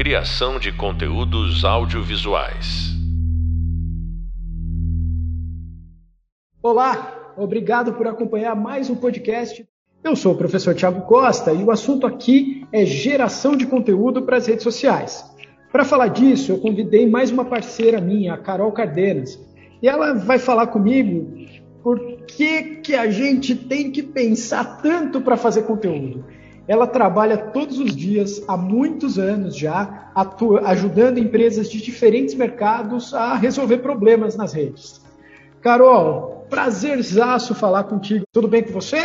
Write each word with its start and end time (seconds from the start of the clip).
Criação 0.00 0.58
de 0.58 0.72
conteúdos 0.72 1.62
audiovisuais. 1.62 2.88
Olá, 6.62 7.34
obrigado 7.36 7.92
por 7.92 8.06
acompanhar 8.06 8.56
mais 8.56 8.88
um 8.88 8.94
podcast. 8.94 9.62
Eu 10.02 10.16
sou 10.16 10.32
o 10.32 10.38
professor 10.38 10.74
Tiago 10.74 11.02
Costa 11.02 11.52
e 11.52 11.62
o 11.62 11.70
assunto 11.70 12.06
aqui 12.06 12.66
é 12.72 12.86
geração 12.86 13.54
de 13.54 13.66
conteúdo 13.66 14.22
para 14.22 14.38
as 14.38 14.46
redes 14.46 14.62
sociais. 14.62 15.22
Para 15.70 15.84
falar 15.84 16.08
disso, 16.08 16.50
eu 16.50 16.58
convidei 16.60 17.06
mais 17.06 17.30
uma 17.30 17.44
parceira 17.44 18.00
minha, 18.00 18.32
a 18.32 18.38
Carol 18.38 18.72
Cardenas, 18.72 19.38
e 19.82 19.86
ela 19.86 20.14
vai 20.14 20.38
falar 20.38 20.68
comigo 20.68 21.30
por 21.82 22.00
que, 22.22 22.76
que 22.76 22.94
a 22.94 23.10
gente 23.10 23.54
tem 23.54 23.90
que 23.90 24.02
pensar 24.02 24.80
tanto 24.80 25.20
para 25.20 25.36
fazer 25.36 25.64
conteúdo. 25.64 26.24
Ela 26.70 26.86
trabalha 26.86 27.36
todos 27.36 27.80
os 27.80 27.96
dias, 27.96 28.44
há 28.46 28.56
muitos 28.56 29.18
anos 29.18 29.56
já, 29.56 30.08
atua, 30.14 30.60
ajudando 30.68 31.18
empresas 31.18 31.68
de 31.68 31.82
diferentes 31.82 32.32
mercados 32.36 33.12
a 33.12 33.34
resolver 33.34 33.78
problemas 33.78 34.36
nas 34.36 34.52
redes. 34.52 35.04
Carol, 35.60 36.46
prazerzaço 36.48 37.56
falar 37.56 37.82
contigo. 37.82 38.24
Tudo 38.32 38.46
bem 38.46 38.62
com 38.62 38.70
você? 38.70 38.98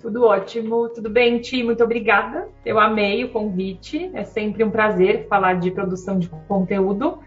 Tudo 0.00 0.26
ótimo, 0.26 0.88
tudo 0.90 1.10
bem, 1.10 1.40
Ti? 1.40 1.64
Muito 1.64 1.82
obrigada. 1.82 2.46
Eu 2.64 2.78
amei 2.78 3.24
o 3.24 3.30
convite. 3.30 4.12
É 4.14 4.22
sempre 4.22 4.62
um 4.62 4.70
prazer 4.70 5.26
falar 5.26 5.54
de 5.54 5.72
produção 5.72 6.20
de 6.20 6.30
conteúdo. 6.46 7.18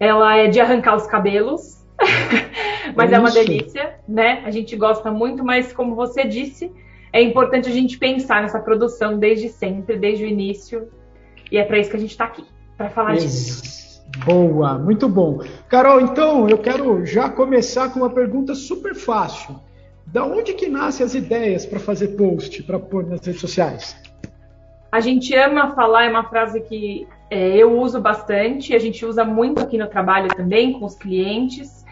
Ela 0.00 0.38
é 0.38 0.48
de 0.48 0.58
arrancar 0.60 0.96
os 0.96 1.06
cabelos, 1.06 1.84
mas 2.96 3.10
Isso. 3.10 3.14
é 3.14 3.18
uma 3.18 3.30
delícia, 3.30 3.98
né? 4.08 4.42
A 4.46 4.50
gente 4.50 4.74
gosta 4.76 5.10
muito, 5.10 5.44
mas 5.44 5.74
como 5.74 5.94
você 5.94 6.24
disse, 6.24 6.72
é 7.12 7.20
importante 7.20 7.68
a 7.68 7.72
gente 7.72 7.98
pensar 7.98 8.42
nessa 8.42 8.58
produção 8.58 9.18
desde 9.18 9.48
sempre, 9.48 9.96
desde 9.96 10.24
o 10.24 10.26
início. 10.26 10.88
E 11.50 11.58
é 11.58 11.64
para 11.64 11.78
isso 11.78 11.90
que 11.90 11.96
a 11.96 12.00
gente 12.00 12.10
está 12.10 12.24
aqui, 12.24 12.44
para 12.76 12.88
falar 12.88 13.14
isso. 13.14 13.62
disso. 13.62 13.82
Boa, 14.24 14.78
muito 14.78 15.08
bom. 15.08 15.40
Carol, 15.68 16.00
então 16.00 16.48
eu 16.48 16.58
quero 16.58 17.04
já 17.04 17.28
começar 17.28 17.90
com 17.90 18.00
uma 18.00 18.10
pergunta 18.10 18.54
super 18.54 18.94
fácil. 18.94 19.60
Da 20.06 20.24
onde 20.24 20.52
que 20.54 20.68
nascem 20.68 21.04
as 21.04 21.14
ideias 21.14 21.64
para 21.64 21.78
fazer 21.78 22.08
post, 22.08 22.62
para 22.62 22.78
pôr 22.78 23.06
nas 23.06 23.24
redes 23.24 23.40
sociais? 23.40 23.96
A 24.90 25.00
gente 25.00 25.34
ama 25.34 25.74
falar, 25.74 26.04
é 26.04 26.10
uma 26.10 26.24
frase 26.24 26.60
que 26.60 27.06
é, 27.30 27.56
eu 27.56 27.78
uso 27.80 27.98
bastante, 27.98 28.74
a 28.74 28.78
gente 28.78 29.06
usa 29.06 29.24
muito 29.24 29.62
aqui 29.62 29.78
no 29.78 29.86
trabalho 29.86 30.28
também 30.28 30.74
com 30.74 30.84
os 30.84 30.94
clientes, 30.94 31.82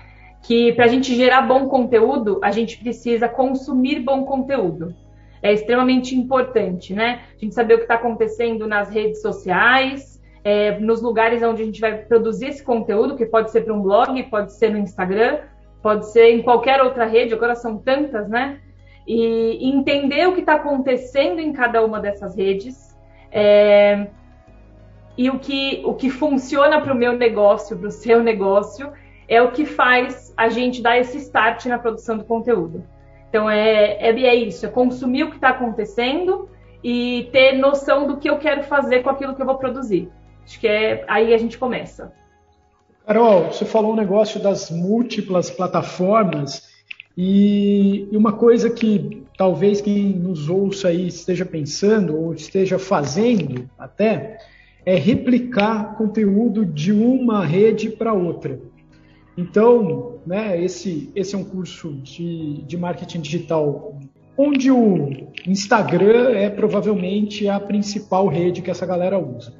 que 0.43 0.73
para 0.75 0.85
a 0.85 0.89
gente 0.89 1.15
gerar 1.15 1.43
bom 1.43 1.67
conteúdo, 1.67 2.39
a 2.43 2.51
gente 2.51 2.77
precisa 2.77 3.27
consumir 3.27 4.01
bom 4.01 4.25
conteúdo. 4.25 4.95
É 5.43 5.53
extremamente 5.53 6.15
importante, 6.15 6.95
né? 6.95 7.23
A 7.37 7.39
gente 7.39 7.55
saber 7.55 7.75
o 7.75 7.77
que 7.79 7.85
está 7.85 7.95
acontecendo 7.95 8.67
nas 8.67 8.91
redes 8.91 9.23
sociais, 9.23 10.21
é, 10.45 10.79
nos 10.79 11.01
lugares 11.03 11.43
onde 11.43 11.63
a 11.63 11.65
gente 11.65 11.81
vai 11.81 11.97
produzir 11.97 12.49
esse 12.49 12.63
conteúdo, 12.63 13.17
que 13.17 13.27
pode 13.27 13.51
ser 13.51 13.63
para 13.63 13.75
um 13.75 13.81
blog, 13.81 14.23
pode 14.25 14.53
ser 14.53 14.71
no 14.71 14.79
Instagram, 14.79 15.39
pode 15.83 16.11
ser 16.11 16.31
em 16.31 16.43
qualquer 16.43 16.83
outra 16.83 17.07
rede, 17.07 17.33
agora 17.33 17.55
são 17.55 17.79
tantas, 17.79 18.29
né? 18.29 18.61
E 19.07 19.69
entender 19.69 20.29
o 20.29 20.35
que 20.35 20.41
está 20.41 20.55
acontecendo 20.55 21.41
em 21.41 21.53
cada 21.53 21.85
uma 21.85 21.99
dessas 22.01 22.37
redes 22.37 22.97
é, 23.33 24.09
e 25.17 25.31
o 25.31 25.39
que, 25.39 25.83
o 25.85 25.95
que 25.95 26.11
funciona 26.11 26.81
para 26.81 26.93
o 26.93 26.97
meu 26.97 27.13
negócio, 27.13 27.77
para 27.77 27.89
o 27.89 27.91
seu 27.91 28.21
negócio, 28.25 28.93
é 29.29 29.41
o 29.41 29.53
que 29.53 29.65
faz 29.65 30.33
a 30.37 30.49
gente 30.49 30.83
dar 30.83 30.99
esse 30.99 31.19
start 31.19 31.67
na 31.67 31.79
produção 31.79 32.19
do 32.19 32.25
conteúdo. 32.25 32.85
Então 33.31 33.49
é, 33.49 33.93
é, 34.01 34.11
é 34.11 34.35
isso, 34.35 34.67
é 34.67 34.69
consumir 34.69 35.23
o 35.23 35.31
que 35.31 35.37
está 35.37 35.51
acontecendo 35.51 36.49
e 36.83 37.29
ter 37.33 37.53
noção 37.53 38.07
do 38.07 38.17
que 38.19 38.29
eu 38.29 38.39
quero 38.39 38.65
fazer 38.65 39.03
com 39.03 39.11
aquilo 39.11 39.35
que 39.35 39.41
eu 39.41 39.47
vou 39.47 39.57
produzir. 39.57 40.11
Acho 40.45 40.59
que 40.59 40.67
é 40.67 41.05
aí 41.07 41.33
a 41.33 41.39
gente 41.39 41.57
começa. 41.57 42.13
Carol, 43.07 43.45
você 43.45 43.65
falou 43.65 43.93
um 43.93 43.97
negócio 43.97 44.41
das 44.41 44.71
múltiplas 44.71 45.49
plataformas 45.49 46.69
e 47.17 48.09
uma 48.13 48.33
coisa 48.33 48.69
que 48.69 49.25
talvez 49.37 49.81
quem 49.81 50.11
nos 50.11 50.49
ouça 50.49 50.89
aí 50.89 51.07
esteja 51.07 51.47
pensando 51.47 52.17
ou 52.17 52.35
esteja 52.35 52.79
fazendo 52.79 53.71
até 53.79 54.39
é 54.85 54.97
replicar 54.97 55.97
conteúdo 55.97 56.65
de 56.65 56.93
uma 56.93 57.45
rede 57.45 57.91
para 57.91 58.13
outra. 58.13 58.59
Então, 59.41 60.21
né, 60.27 60.63
esse, 60.63 61.11
esse 61.17 61.35
é 61.35 61.39
um 61.39 61.45
curso 61.45 61.95
de, 62.03 62.63
de 62.67 62.77
marketing 62.77 63.23
digital 63.23 63.99
onde 64.37 64.71
o 64.71 65.09
Instagram 65.47 66.31
é 66.31 66.51
provavelmente 66.51 67.49
a 67.49 67.59
principal 67.59 68.27
rede 68.29 68.61
que 68.61 68.71
essa 68.71 68.85
galera 68.85 69.19
usa. 69.19 69.55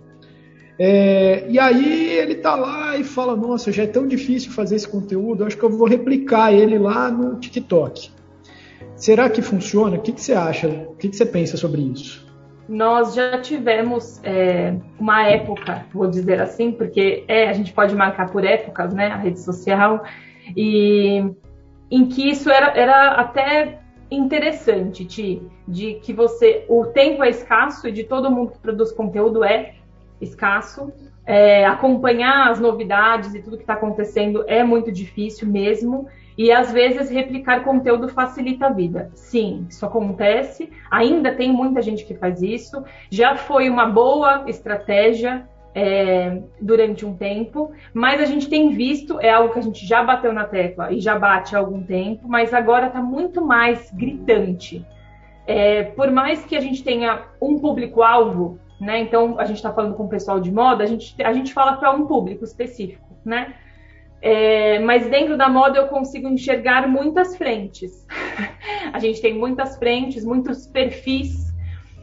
É, 0.79 1.47
e 1.49 1.59
aí 1.59 2.11
ele 2.11 2.35
tá 2.37 2.55
lá 2.55 2.97
e 2.97 3.05
fala: 3.05 3.35
Nossa, 3.35 3.73
já 3.73 3.85
é 3.85 3.87
tão 3.87 4.07
difícil 4.07 4.53
fazer 4.53 4.77
esse 4.77 4.89
conteúdo, 4.89 5.45
acho 5.45 5.57
que 5.57 5.65
eu 5.65 5.71
vou 5.71 5.89
replicar 5.89 6.53
ele 6.53 6.79
lá 6.79 7.11
no 7.11 7.39
TikTok. 7.39 8.11
Será 8.97 9.31
que 9.31 9.41
funciona? 9.41 9.97
O 9.97 10.03
que, 10.03 10.13
que 10.13 10.21
você 10.21 10.35
acha? 10.35 10.69
O 10.69 10.95
que, 10.97 11.09
que 11.09 11.17
você 11.17 11.25
pensa 11.25 11.57
sobre 11.57 11.81
isso? 11.81 12.30
Nós 12.71 13.15
já 13.15 13.37
tivemos 13.41 14.21
é, 14.23 14.77
uma 14.97 15.27
época, 15.27 15.85
vou 15.93 16.07
dizer 16.07 16.41
assim, 16.41 16.71
porque 16.71 17.25
é, 17.27 17.49
a 17.49 17.53
gente 17.53 17.73
pode 17.73 17.97
marcar 17.97 18.31
por 18.31 18.45
épocas, 18.45 18.95
né, 18.95 19.09
a 19.09 19.17
rede 19.17 19.41
social, 19.41 20.05
e 20.57 21.35
em 21.91 22.07
que 22.07 22.31
isso 22.31 22.49
era, 22.49 22.69
era 22.79 23.09
até 23.15 23.81
interessante, 24.09 25.05
de, 25.05 25.43
de 25.67 25.95
que 25.95 26.13
você, 26.13 26.65
o 26.69 26.87
tempo 26.87 27.25
é 27.25 27.31
escasso 27.31 27.89
e 27.89 27.93
de 27.93 28.05
todo 28.05 28.31
mundo 28.31 28.53
que 28.53 28.59
produz 28.61 28.93
conteúdo 28.93 29.43
é 29.43 29.75
escasso. 30.21 30.93
É, 31.27 31.67
acompanhar 31.67 32.53
as 32.53 32.61
novidades 32.61 33.35
e 33.35 33.43
tudo 33.43 33.57
que 33.57 33.65
está 33.65 33.75
acontecendo 33.75 34.45
é 34.47 34.63
muito 34.63 34.93
difícil 34.93 35.49
mesmo. 35.49 36.07
E 36.41 36.51
às 36.51 36.73
vezes 36.73 37.11
replicar 37.11 37.63
conteúdo 37.65 38.09
facilita 38.09 38.69
a 38.69 38.71
vida. 38.71 39.11
Sim, 39.13 39.67
isso 39.69 39.85
acontece. 39.85 40.71
Ainda 40.91 41.35
tem 41.35 41.53
muita 41.53 41.83
gente 41.83 42.03
que 42.03 42.15
faz 42.15 42.41
isso. 42.41 42.83
Já 43.11 43.37
foi 43.37 43.69
uma 43.69 43.85
boa 43.85 44.45
estratégia 44.47 45.47
é, 45.75 46.41
durante 46.59 47.05
um 47.05 47.15
tempo, 47.15 47.73
mas 47.93 48.23
a 48.23 48.25
gente 48.25 48.49
tem 48.49 48.71
visto, 48.71 49.21
é 49.21 49.29
algo 49.29 49.53
que 49.53 49.59
a 49.59 49.63
gente 49.63 49.87
já 49.87 50.03
bateu 50.03 50.33
na 50.33 50.45
tecla 50.45 50.91
e 50.91 50.99
já 50.99 51.19
bate 51.19 51.55
há 51.55 51.59
algum 51.59 51.83
tempo, 51.83 52.27
mas 52.27 52.55
agora 52.55 52.87
está 52.87 53.03
muito 53.03 53.45
mais 53.45 53.93
gritante. 53.93 54.83
É, 55.47 55.83
por 55.83 56.11
mais 56.11 56.43
que 56.43 56.57
a 56.57 56.61
gente 56.61 56.83
tenha 56.83 57.21
um 57.39 57.59
público-alvo 57.59 58.59
né? 58.81 58.99
Então, 58.99 59.39
a 59.39 59.45
gente 59.45 59.59
está 59.59 59.71
falando 59.71 59.95
com 59.95 60.05
o 60.05 60.09
pessoal 60.09 60.41
de 60.41 60.51
moda, 60.51 60.83
a 60.83 60.87
gente, 60.87 61.15
a 61.23 61.35
gente 61.35 61.53
fala 61.53 61.77
para 61.77 61.93
um 61.93 62.07
público 62.07 62.45
específico, 62.45 63.07
né? 63.23 63.53
É, 64.23 64.79
mas 64.81 65.09
dentro 65.09 65.37
da 65.37 65.49
moda 65.49 65.79
eu 65.79 65.89
consigo 65.89 66.29
enxergar 66.29 66.87
muitas 66.87 67.37
frentes. 67.37 68.07
a 68.93 68.99
gente 68.99 69.21
tem 69.21 69.35
muitas 69.35 69.77
frentes, 69.79 70.25
muitos 70.25 70.67
perfis, 70.67 71.51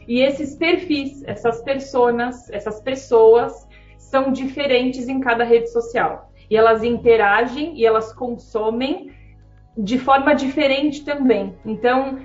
e 0.08 0.20
esses 0.20 0.54
perfis, 0.54 1.22
essas 1.24 1.62
personas, 1.62 2.50
essas 2.50 2.80
pessoas 2.80 3.68
são 3.98 4.32
diferentes 4.32 5.06
em 5.06 5.20
cada 5.20 5.44
rede 5.44 5.70
social. 5.70 6.32
E 6.50 6.56
elas 6.56 6.82
interagem 6.82 7.78
e 7.78 7.84
elas 7.84 8.10
consomem 8.12 9.12
de 9.76 9.98
forma 9.98 10.34
diferente 10.34 11.04
também. 11.04 11.54
Então, 11.64 12.18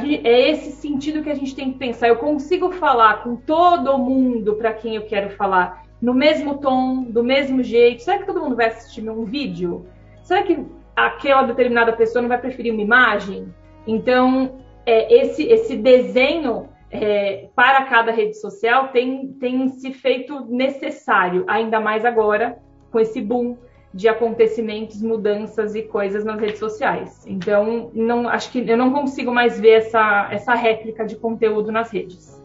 gente, 0.00 0.26
é 0.26 0.50
esse 0.50 0.70
sentido 0.70 1.22
que 1.22 1.30
a 1.30 1.34
gente 1.34 1.54
tem 1.54 1.72
que 1.72 1.78
pensar. 1.78 2.08
Eu 2.08 2.16
consigo 2.16 2.70
falar 2.70 3.24
com 3.24 3.34
todo 3.34 3.98
mundo 3.98 4.54
para 4.54 4.72
quem 4.72 4.94
eu 4.94 5.02
quero 5.02 5.30
falar 5.30 5.83
no 6.04 6.12
mesmo 6.12 6.58
tom, 6.58 7.02
do 7.04 7.24
mesmo 7.24 7.62
jeito. 7.62 8.02
Será 8.02 8.18
que 8.18 8.26
todo 8.26 8.42
mundo 8.42 8.54
vai 8.54 8.66
assistir 8.66 9.08
um 9.08 9.24
vídeo? 9.24 9.86
Será 10.22 10.42
que 10.42 10.62
aquela 10.94 11.44
determinada 11.44 11.94
pessoa 11.94 12.20
não 12.20 12.28
vai 12.28 12.38
preferir 12.38 12.74
uma 12.74 12.82
imagem? 12.82 13.48
Então, 13.86 14.56
é, 14.84 15.22
esse, 15.22 15.44
esse 15.44 15.76
desenho 15.76 16.68
é, 16.90 17.48
para 17.56 17.86
cada 17.86 18.12
rede 18.12 18.38
social 18.38 18.88
tem, 18.88 19.28
tem 19.40 19.68
se 19.70 19.94
feito 19.94 20.44
necessário, 20.44 21.42
ainda 21.46 21.80
mais 21.80 22.04
agora, 22.04 22.58
com 22.92 23.00
esse 23.00 23.22
boom 23.22 23.56
de 23.94 24.06
acontecimentos, 24.06 25.00
mudanças 25.00 25.74
e 25.74 25.80
coisas 25.80 26.22
nas 26.22 26.38
redes 26.38 26.58
sociais. 26.58 27.24
Então, 27.26 27.90
não, 27.94 28.28
acho 28.28 28.52
que 28.52 28.58
eu 28.58 28.76
não 28.76 28.92
consigo 28.92 29.32
mais 29.32 29.58
ver 29.58 29.78
essa, 29.78 30.28
essa 30.30 30.54
réplica 30.54 31.06
de 31.06 31.16
conteúdo 31.16 31.72
nas 31.72 31.90
redes. 31.90 32.38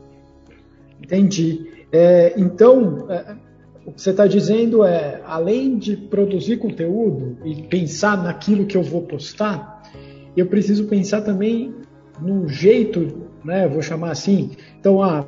Entendi. 1.03 1.85
É, 1.91 2.33
então, 2.37 3.07
é, 3.09 3.48
o 3.89 3.93
que 3.93 4.01
você 4.01 4.11
está 4.11 4.27
dizendo 4.27 4.83
é, 4.83 5.19
além 5.25 5.77
de 5.77 5.97
produzir 5.97 6.57
conteúdo 6.57 7.37
e 7.43 7.63
pensar 7.63 8.21
naquilo 8.21 8.65
que 8.65 8.77
eu 8.77 8.83
vou 8.83 9.01
postar, 9.01 9.81
eu 10.37 10.45
preciso 10.45 10.85
pensar 10.85 11.21
também 11.21 11.73
no 12.21 12.47
jeito, 12.47 13.25
né, 13.43 13.67
vou 13.67 13.81
chamar 13.81 14.11
assim. 14.11 14.51
Então, 14.79 15.01
ah, 15.01 15.25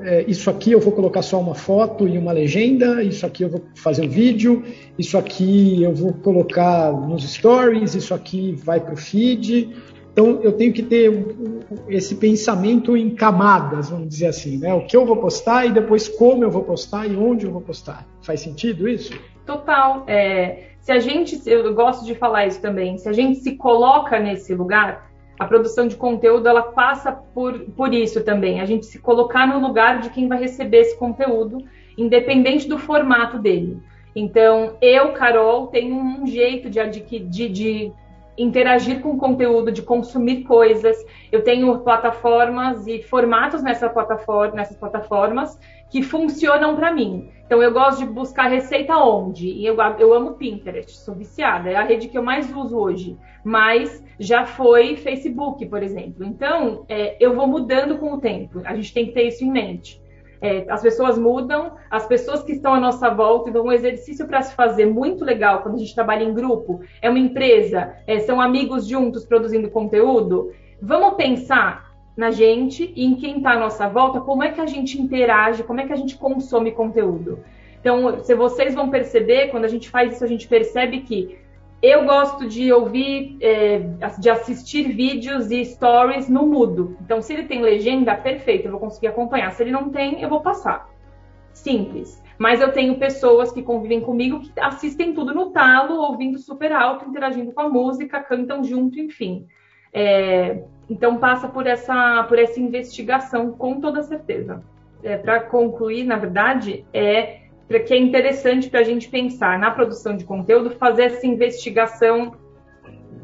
é, 0.00 0.22
isso 0.28 0.50
aqui 0.50 0.72
eu 0.72 0.80
vou 0.80 0.92
colocar 0.92 1.22
só 1.22 1.40
uma 1.40 1.54
foto 1.54 2.06
e 2.06 2.18
uma 2.18 2.30
legenda, 2.30 3.02
isso 3.02 3.24
aqui 3.24 3.42
eu 3.42 3.48
vou 3.48 3.62
fazer 3.74 4.04
um 4.04 4.10
vídeo, 4.10 4.62
isso 4.98 5.16
aqui 5.16 5.82
eu 5.82 5.94
vou 5.94 6.12
colocar 6.12 6.92
nos 6.92 7.24
stories, 7.24 7.94
isso 7.94 8.12
aqui 8.12 8.52
vai 8.52 8.80
para 8.80 8.92
o 8.92 8.96
feed. 8.98 9.70
Então, 10.14 10.38
eu 10.44 10.52
tenho 10.52 10.72
que 10.72 10.80
ter 10.80 11.10
esse 11.88 12.14
pensamento 12.14 12.96
em 12.96 13.10
camadas, 13.10 13.90
vamos 13.90 14.08
dizer 14.08 14.28
assim, 14.28 14.58
né? 14.58 14.72
O 14.72 14.86
que 14.86 14.96
eu 14.96 15.04
vou 15.04 15.16
postar 15.16 15.66
e 15.66 15.72
depois 15.72 16.06
como 16.06 16.44
eu 16.44 16.50
vou 16.52 16.62
postar 16.62 17.04
e 17.04 17.16
onde 17.16 17.46
eu 17.46 17.50
vou 17.50 17.60
postar. 17.60 18.06
Faz 18.22 18.38
sentido 18.38 18.88
isso? 18.88 19.12
Total. 19.44 20.04
É, 20.06 20.68
se 20.78 20.92
a 20.92 21.00
gente, 21.00 21.42
eu 21.44 21.74
gosto 21.74 22.06
de 22.06 22.14
falar 22.14 22.46
isso 22.46 22.62
também, 22.62 22.96
se 22.96 23.08
a 23.08 23.12
gente 23.12 23.40
se 23.40 23.56
coloca 23.56 24.20
nesse 24.20 24.54
lugar, 24.54 25.10
a 25.36 25.46
produção 25.46 25.88
de 25.88 25.96
conteúdo 25.96 26.48
ela 26.48 26.62
passa 26.62 27.10
por, 27.10 27.58
por 27.76 27.92
isso 27.92 28.22
também. 28.22 28.60
A 28.60 28.66
gente 28.66 28.86
se 28.86 29.00
colocar 29.00 29.48
no 29.48 29.66
lugar 29.66 30.00
de 30.00 30.10
quem 30.10 30.28
vai 30.28 30.38
receber 30.38 30.82
esse 30.82 30.96
conteúdo, 30.96 31.58
independente 31.98 32.68
do 32.68 32.78
formato 32.78 33.36
dele. 33.36 33.78
Então, 34.14 34.76
eu, 34.80 35.12
Carol, 35.12 35.66
tenho 35.66 35.96
um 35.96 36.24
jeito 36.24 36.70
de, 36.70 36.80
de, 36.88 37.48
de 37.48 37.92
interagir 38.36 39.00
com 39.00 39.16
conteúdo, 39.16 39.70
de 39.70 39.82
consumir 39.82 40.42
coisas. 40.42 40.96
Eu 41.30 41.42
tenho 41.42 41.78
plataformas 41.80 42.86
e 42.86 43.02
formatos 43.02 43.62
nessa 43.62 43.88
plataforma, 43.88 44.56
nessas 44.56 44.76
plataformas 44.76 45.58
que 45.90 46.02
funcionam 46.02 46.74
para 46.74 46.92
mim. 46.92 47.30
Então 47.46 47.62
eu 47.62 47.72
gosto 47.72 47.98
de 48.00 48.06
buscar 48.06 48.48
receita 48.48 48.96
onde? 48.96 49.48
E 49.48 49.64
eu, 49.64 49.76
eu 49.98 50.12
amo 50.12 50.32
Pinterest, 50.32 50.96
sou 50.98 51.14
viciada, 51.14 51.70
é 51.70 51.76
a 51.76 51.84
rede 51.84 52.08
que 52.08 52.18
eu 52.18 52.22
mais 52.22 52.50
uso 52.54 52.76
hoje. 52.76 53.16
Mas 53.44 54.02
já 54.18 54.46
foi 54.46 54.96
Facebook, 54.96 55.64
por 55.66 55.82
exemplo. 55.82 56.24
Então 56.24 56.84
é, 56.88 57.16
eu 57.20 57.34
vou 57.34 57.46
mudando 57.46 57.98
com 57.98 58.14
o 58.14 58.20
tempo. 58.20 58.60
A 58.64 58.74
gente 58.74 58.92
tem 58.92 59.06
que 59.06 59.12
ter 59.12 59.28
isso 59.28 59.44
em 59.44 59.50
mente. 59.50 60.02
É, 60.44 60.66
as 60.68 60.82
pessoas 60.82 61.16
mudam, 61.16 61.72
as 61.90 62.06
pessoas 62.06 62.42
que 62.42 62.52
estão 62.52 62.74
à 62.74 62.78
nossa 62.78 63.08
volta, 63.08 63.48
então 63.48 63.64
um 63.64 63.72
exercício 63.72 64.26
para 64.26 64.42
se 64.42 64.54
fazer 64.54 64.84
muito 64.84 65.24
legal 65.24 65.62
quando 65.62 65.76
a 65.76 65.78
gente 65.78 65.94
trabalha 65.94 66.22
em 66.22 66.34
grupo, 66.34 66.82
é 67.00 67.08
uma 67.08 67.18
empresa, 67.18 67.94
é, 68.06 68.18
são 68.20 68.38
amigos 68.38 68.86
juntos 68.86 69.24
produzindo 69.24 69.70
conteúdo. 69.70 70.52
Vamos 70.82 71.14
pensar 71.14 71.94
na 72.14 72.30
gente 72.30 72.92
e 72.94 73.06
em 73.06 73.14
quem 73.14 73.38
está 73.38 73.52
à 73.52 73.58
nossa 73.58 73.88
volta, 73.88 74.20
como 74.20 74.42
é 74.42 74.50
que 74.50 74.60
a 74.60 74.66
gente 74.66 75.00
interage, 75.00 75.62
como 75.62 75.80
é 75.80 75.86
que 75.86 75.94
a 75.94 75.96
gente 75.96 76.18
consome 76.18 76.72
conteúdo. 76.72 77.38
Então, 77.80 78.22
se 78.22 78.34
vocês 78.34 78.74
vão 78.74 78.90
perceber, 78.90 79.48
quando 79.48 79.64
a 79.64 79.68
gente 79.68 79.88
faz 79.88 80.12
isso, 80.12 80.24
a 80.24 80.28
gente 80.28 80.46
percebe 80.46 81.00
que 81.00 81.38
eu 81.84 82.04
gosto 82.06 82.48
de 82.48 82.72
ouvir, 82.72 83.36
é, 83.42 83.80
de 84.18 84.30
assistir 84.30 84.84
vídeos 84.84 85.50
e 85.50 85.62
stories 85.66 86.30
no 86.30 86.46
mudo. 86.46 86.96
Então, 87.02 87.20
se 87.20 87.34
ele 87.34 87.42
tem 87.44 87.60
legenda, 87.60 88.16
perfeito, 88.16 88.66
eu 88.66 88.70
vou 88.70 88.80
conseguir 88.80 89.08
acompanhar. 89.08 89.50
Se 89.52 89.62
ele 89.62 89.70
não 89.70 89.90
tem, 89.90 90.22
eu 90.22 90.28
vou 90.30 90.40
passar. 90.40 90.88
Simples. 91.52 92.22
Mas 92.38 92.62
eu 92.62 92.72
tenho 92.72 92.98
pessoas 92.98 93.52
que 93.52 93.62
convivem 93.62 94.00
comigo 94.00 94.40
que 94.40 94.50
assistem 94.58 95.12
tudo 95.12 95.34
no 95.34 95.50
talo, 95.50 96.00
ouvindo 96.00 96.38
super 96.38 96.72
alto, 96.72 97.06
interagindo 97.06 97.52
com 97.52 97.60
a 97.60 97.68
música, 97.68 98.22
cantam 98.22 98.64
junto, 98.64 98.98
enfim. 98.98 99.46
É, 99.92 100.64
então 100.88 101.18
passa 101.18 101.48
por 101.48 101.66
essa, 101.66 102.24
por 102.24 102.38
essa 102.38 102.58
investigação 102.58 103.52
com 103.52 103.78
toda 103.78 104.02
certeza. 104.02 104.64
É, 105.02 105.18
para 105.18 105.40
concluir, 105.40 106.04
na 106.04 106.16
verdade, 106.16 106.84
é 106.94 107.43
que 107.68 107.94
é 107.94 107.98
interessante 107.98 108.68
para 108.68 108.80
a 108.80 108.84
gente 108.84 109.08
pensar 109.08 109.58
na 109.58 109.70
produção 109.70 110.16
de 110.16 110.24
conteúdo, 110.24 110.70
fazer 110.70 111.04
essa 111.04 111.26
investigação 111.26 112.36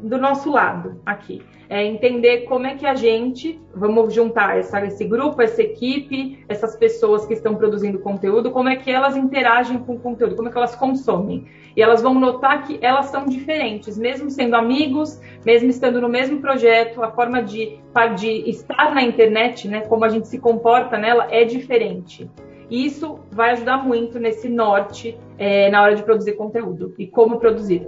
do 0.01 0.17
nosso 0.17 0.51
lado 0.51 0.99
aqui. 1.05 1.41
É 1.69 1.85
entender 1.85 2.39
como 2.41 2.67
é 2.67 2.75
que 2.75 2.85
a 2.85 2.95
gente, 2.95 3.61
vamos 3.73 4.13
juntar 4.13 4.57
essa, 4.57 4.83
esse 4.85 5.05
grupo, 5.05 5.41
essa 5.41 5.61
equipe, 5.61 6.43
essas 6.49 6.75
pessoas 6.75 7.25
que 7.25 7.33
estão 7.33 7.55
produzindo 7.55 7.99
conteúdo, 7.99 8.51
como 8.51 8.67
é 8.67 8.75
que 8.75 8.91
elas 8.91 9.15
interagem 9.15 9.77
com 9.77 9.93
o 9.93 9.99
conteúdo, 9.99 10.35
como 10.35 10.49
é 10.49 10.51
que 10.51 10.57
elas 10.57 10.75
consomem. 10.75 11.45
E 11.73 11.81
elas 11.81 12.01
vão 12.01 12.13
notar 12.13 12.67
que 12.67 12.77
elas 12.81 13.05
são 13.05 13.25
diferentes, 13.25 13.97
mesmo 13.97 14.29
sendo 14.29 14.55
amigos, 14.55 15.21
mesmo 15.45 15.69
estando 15.69 16.01
no 16.01 16.09
mesmo 16.09 16.41
projeto, 16.41 17.01
a 17.01 17.11
forma 17.11 17.41
de, 17.41 17.79
de 18.19 18.49
estar 18.49 18.93
na 18.93 19.01
internet, 19.01 19.69
né, 19.69 19.81
como 19.81 20.03
a 20.03 20.09
gente 20.09 20.27
se 20.27 20.39
comporta 20.39 20.97
nela, 20.97 21.27
é 21.31 21.45
diferente. 21.45 22.29
Isso 22.71 23.19
vai 23.29 23.51
ajudar 23.51 23.85
muito 23.85 24.17
nesse 24.17 24.47
norte 24.47 25.17
é, 25.37 25.69
na 25.69 25.83
hora 25.83 25.93
de 25.93 26.03
produzir 26.03 26.31
conteúdo 26.37 26.95
e 26.97 27.05
como 27.05 27.37
produzir. 27.37 27.85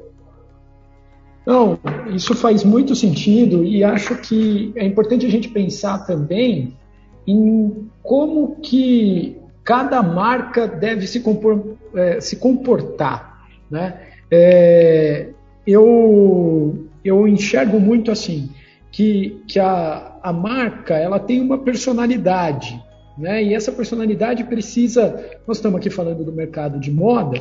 Não, 1.45 1.79
isso 2.13 2.35
faz 2.35 2.65
muito 2.65 2.93
sentido 2.93 3.63
e 3.63 3.81
acho 3.81 4.17
que 4.17 4.73
é 4.75 4.85
importante 4.85 5.25
a 5.25 5.29
gente 5.29 5.47
pensar 5.47 6.05
também 6.05 6.77
em 7.25 7.89
como 8.01 8.57
que 8.61 9.37
cada 9.63 10.03
marca 10.03 10.67
deve 10.67 11.07
se, 11.07 11.21
compor, 11.21 11.77
é, 11.95 12.19
se 12.19 12.35
comportar. 12.35 13.47
Né? 13.71 14.01
É, 14.29 15.29
eu, 15.65 16.87
eu 17.03 17.25
enxergo 17.25 17.79
muito 17.79 18.11
assim 18.11 18.49
que, 18.91 19.41
que 19.47 19.59
a, 19.59 20.17
a 20.21 20.33
marca 20.33 20.95
ela 20.95 21.19
tem 21.19 21.41
uma 21.41 21.57
personalidade. 21.57 22.81
Né? 23.17 23.43
E 23.43 23.53
essa 23.53 23.71
personalidade 23.71 24.43
precisa. 24.43 25.23
Nós 25.47 25.57
estamos 25.57 25.79
aqui 25.79 25.89
falando 25.89 26.23
do 26.23 26.31
mercado 26.31 26.79
de 26.79 26.91
moda, 26.91 27.37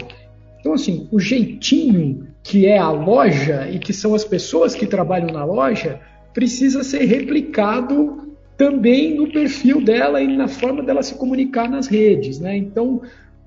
então, 0.63 0.75
assim, 0.75 1.09
o 1.11 1.19
jeitinho 1.19 2.29
que 2.41 2.67
é 2.67 2.79
a 2.79 2.89
loja 2.89 3.69
e 3.69 3.81
que 3.81 3.93
são 3.93 4.15
as 4.15 4.25
pessoas 4.25 4.77
que 4.77 4.87
trabalham 4.87 5.27
na 5.27 5.45
loja 5.45 6.01
precisa 6.33 6.85
ser 6.85 7.05
replicado 7.05 8.37
também 8.57 9.17
no 9.17 9.33
perfil 9.33 9.85
dela 9.85 10.23
e 10.23 10.37
na 10.37 10.47
forma 10.47 10.81
dela 10.85 11.03
se 11.03 11.17
comunicar 11.17 11.69
nas 11.69 11.89
redes, 11.89 12.39
né? 12.39 12.57
Então, 12.57 13.03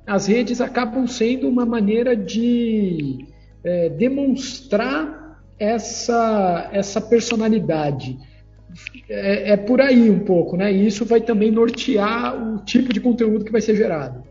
as 0.06 0.28
redes 0.28 0.60
acabam 0.60 1.08
sendo 1.08 1.48
uma 1.48 1.66
maneira 1.66 2.18
de 2.18 3.26
é, 3.64 3.88
demonstrar 3.88 5.42
essa, 5.58 6.70
essa 6.74 7.00
personalidade. 7.00 8.18
É, 9.10 9.54
é, 9.54 9.58
por 9.58 9.80
aí 9.82 10.10
um 10.10 10.20
pouco, 10.20 10.58
né? 10.58 10.72
E 10.72 10.86
isso 10.86 11.06
vai 11.06 11.22
também 11.22 11.52
nortear 11.52 12.36
o 12.36 12.60
tipo 12.60 12.92
de 12.92 13.00
conteúdo 13.00 13.46
que 13.46 13.52
vai 13.52 13.62
ser 13.62 13.76
gerado. 13.76 14.24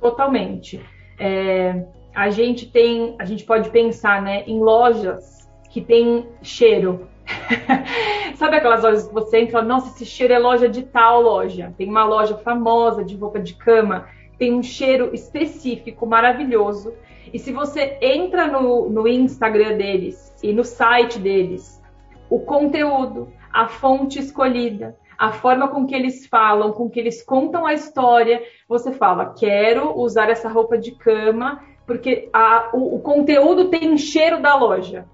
Totalmente. 0.00 0.80
É, 1.18 1.84
a 2.14 2.30
gente 2.30 2.70
tem, 2.70 3.14
a 3.18 3.24
gente 3.24 3.44
pode 3.44 3.70
pensar, 3.70 4.22
né, 4.22 4.44
em 4.46 4.60
lojas 4.60 5.48
que 5.70 5.80
tem 5.80 6.26
cheiro. 6.42 7.08
Sabe 8.36 8.56
aquelas 8.56 8.82
lojas 8.82 9.06
que 9.06 9.14
você 9.14 9.40
entra 9.40 9.62
nossa, 9.62 9.94
esse 9.94 10.04
cheiro 10.04 10.32
é 10.32 10.38
loja 10.38 10.68
de 10.68 10.82
tal 10.82 11.22
loja. 11.22 11.72
Tem 11.76 11.88
uma 11.88 12.04
loja 12.04 12.36
famosa 12.36 13.04
de 13.04 13.16
roupa 13.16 13.38
de 13.38 13.54
cama, 13.54 14.06
tem 14.38 14.52
um 14.52 14.62
cheiro 14.62 15.10
específico, 15.14 16.06
maravilhoso. 16.06 16.92
E 17.32 17.38
se 17.38 17.52
você 17.52 17.96
entra 18.02 18.46
no, 18.46 18.90
no 18.90 19.06
Instagram 19.06 19.76
deles 19.76 20.34
e 20.42 20.52
no 20.52 20.64
site 20.64 21.18
deles, 21.18 21.80
o 22.28 22.40
conteúdo, 22.40 23.28
a 23.52 23.68
fonte 23.68 24.18
escolhida, 24.18 24.96
a 25.18 25.32
forma 25.32 25.68
com 25.68 25.86
que 25.86 25.94
eles 25.94 26.26
falam, 26.26 26.72
com 26.72 26.88
que 26.90 26.98
eles 26.98 27.22
contam 27.22 27.64
a 27.66 27.74
história, 27.74 28.42
você 28.68 28.92
fala, 28.92 29.34
quero 29.38 29.96
usar 29.98 30.28
essa 30.30 30.48
roupa 30.48 30.76
de 30.76 30.92
cama 30.92 31.60
porque 31.86 32.28
a, 32.32 32.70
o, 32.72 32.96
o, 32.96 33.00
conteúdo 33.00 33.68
tem 33.68 33.96
cheiro 33.98 34.40
da 34.40 34.54
loja. 34.54 35.06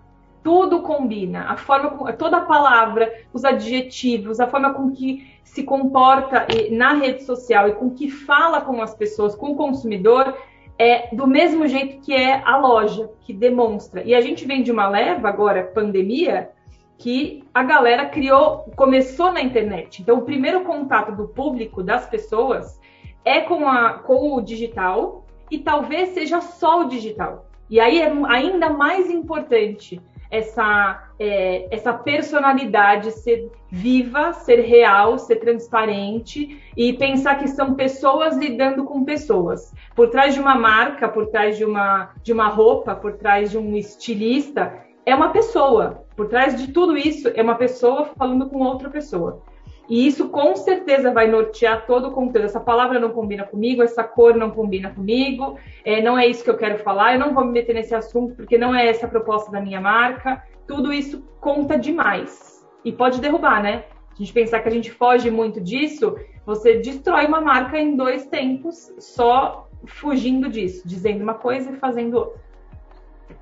Tudo 0.42 0.82
combina, 0.82 1.50
a 1.50 1.56
forma, 1.56 2.12
toda 2.12 2.38
a 2.38 2.44
palavra, 2.44 3.12
os 3.32 3.44
adjetivos, 3.44 4.40
a 4.40 4.46
forma 4.46 4.72
com 4.72 4.90
que 4.90 5.26
se 5.44 5.62
comporta 5.62 6.46
na 6.70 6.94
rede 6.94 7.24
social 7.24 7.68
e 7.68 7.72
com 7.72 7.90
que 7.90 8.08
fala 8.08 8.60
com 8.60 8.80
as 8.80 8.94
pessoas, 8.94 9.34
com 9.34 9.52
o 9.52 9.56
consumidor, 9.56 10.34
é 10.78 11.14
do 11.14 11.26
mesmo 11.26 11.66
jeito 11.66 12.00
que 12.00 12.14
é 12.14 12.40
a 12.44 12.56
loja, 12.56 13.10
que 13.22 13.32
demonstra. 13.32 14.02
E 14.04 14.14
a 14.14 14.20
gente 14.20 14.46
vem 14.46 14.62
de 14.62 14.70
uma 14.70 14.88
leva 14.88 15.28
agora, 15.28 15.64
pandemia, 15.64 16.50
que 16.98 17.44
a 17.54 17.62
galera 17.62 18.06
criou, 18.06 18.70
começou 18.74 19.32
na 19.32 19.40
internet. 19.40 20.02
Então, 20.02 20.18
o 20.18 20.22
primeiro 20.22 20.64
contato 20.64 21.12
do 21.12 21.28
público, 21.28 21.82
das 21.82 22.06
pessoas, 22.06 22.78
é 23.24 23.40
com, 23.40 23.68
a, 23.68 23.94
com 23.94 24.34
o 24.34 24.40
digital, 24.40 25.24
e 25.50 25.58
talvez 25.58 26.10
seja 26.10 26.40
só 26.40 26.82
o 26.82 26.88
digital. 26.88 27.46
E 27.70 27.80
aí 27.80 28.00
é 28.00 28.12
ainda 28.26 28.70
mais 28.70 29.10
importante 29.10 30.00
essa, 30.30 31.08
é, 31.18 31.68
essa 31.74 31.92
personalidade 31.92 33.12
ser 33.12 33.50
viva, 33.70 34.32
ser 34.32 34.60
real, 34.60 35.18
ser 35.18 35.36
transparente 35.36 36.60
e 36.76 36.92
pensar 36.94 37.38
que 37.38 37.48
são 37.48 37.74
pessoas 37.74 38.36
lidando 38.36 38.84
com 38.84 39.04
pessoas. 39.04 39.72
Por 39.94 40.08
trás 40.08 40.34
de 40.34 40.40
uma 40.40 40.54
marca, 40.54 41.08
por 41.08 41.26
trás 41.26 41.56
de 41.56 41.64
uma, 41.64 42.10
de 42.22 42.32
uma 42.32 42.48
roupa, 42.48 42.94
por 42.94 43.14
trás 43.14 43.50
de 43.50 43.58
um 43.58 43.76
estilista, 43.76 44.87
é 45.08 45.14
uma 45.14 45.30
pessoa. 45.30 46.04
Por 46.14 46.28
trás 46.28 46.54
de 46.54 46.70
tudo 46.70 46.96
isso, 46.96 47.28
é 47.34 47.42
uma 47.42 47.54
pessoa 47.54 48.04
falando 48.16 48.48
com 48.48 48.58
outra 48.58 48.90
pessoa. 48.90 49.42
E 49.88 50.06
isso 50.06 50.28
com 50.28 50.54
certeza 50.54 51.10
vai 51.10 51.26
nortear 51.26 51.86
todo 51.86 52.08
o 52.08 52.10
conteúdo. 52.10 52.44
Essa 52.44 52.60
palavra 52.60 53.00
não 53.00 53.08
combina 53.08 53.44
comigo, 53.44 53.82
essa 53.82 54.04
cor 54.04 54.36
não 54.36 54.50
combina 54.50 54.90
comigo, 54.90 55.58
é, 55.82 56.02
não 56.02 56.18
é 56.18 56.26
isso 56.26 56.44
que 56.44 56.50
eu 56.50 56.58
quero 56.58 56.78
falar, 56.84 57.14
eu 57.14 57.20
não 57.20 57.32
vou 57.32 57.42
me 57.42 57.52
meter 57.52 57.74
nesse 57.74 57.94
assunto 57.94 58.34
porque 58.34 58.58
não 58.58 58.74
é 58.74 58.86
essa 58.86 59.06
a 59.06 59.08
proposta 59.08 59.50
da 59.50 59.62
minha 59.62 59.80
marca. 59.80 60.42
Tudo 60.66 60.92
isso 60.92 61.24
conta 61.40 61.78
demais. 61.78 62.62
E 62.84 62.92
pode 62.92 63.18
derrubar, 63.18 63.62
né? 63.62 63.84
A 64.12 64.16
gente 64.18 64.32
pensar 64.34 64.60
que 64.60 64.68
a 64.68 64.72
gente 64.72 64.90
foge 64.90 65.30
muito 65.30 65.58
disso, 65.58 66.16
você 66.44 66.76
destrói 66.80 67.24
uma 67.24 67.40
marca 67.40 67.78
em 67.78 67.96
dois 67.96 68.26
tempos 68.26 68.92
só 68.98 69.70
fugindo 69.86 70.50
disso, 70.50 70.86
dizendo 70.86 71.22
uma 71.22 71.34
coisa 71.34 71.70
e 71.70 71.76
fazendo 71.76 72.18
outra. 72.18 72.47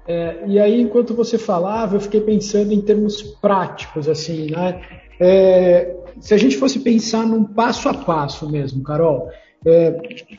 É, 0.06 0.44
e 0.46 0.58
aí, 0.58 0.80
enquanto 0.80 1.14
você 1.14 1.36
falava, 1.36 1.96
eu 1.96 2.00
fiquei 2.00 2.20
pensando 2.20 2.72
em 2.72 2.80
termos 2.80 3.22
práticos, 3.22 4.08
assim, 4.08 4.50
né? 4.50 4.80
É, 5.18 5.96
se 6.20 6.32
a 6.32 6.36
gente 6.36 6.56
fosse 6.56 6.80
pensar 6.80 7.26
num 7.26 7.44
passo 7.44 7.88
a 7.88 7.94
passo 7.94 8.48
mesmo, 8.48 8.82
Carol, 8.82 9.28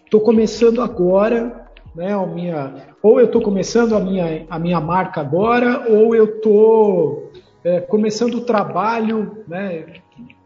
estou 0.06 0.22
é, 0.22 0.24
começando 0.24 0.82
agora, 0.82 1.68
né? 1.96 2.14
A 2.14 2.26
minha, 2.26 2.74
ou 3.04 3.20
eu 3.20 3.26
estou 3.26 3.42
começando 3.42 3.96
a 3.96 4.00
minha, 4.00 4.46
a 4.50 4.58
minha 4.58 4.80
marca 4.80 5.20
agora, 5.20 5.86
ou 5.90 6.16
eu 6.16 6.26
estou 6.26 7.32
é, 7.64 7.82
começando 7.82 8.36
o 8.36 8.42
trabalho, 8.42 9.44
né? 9.48 9.86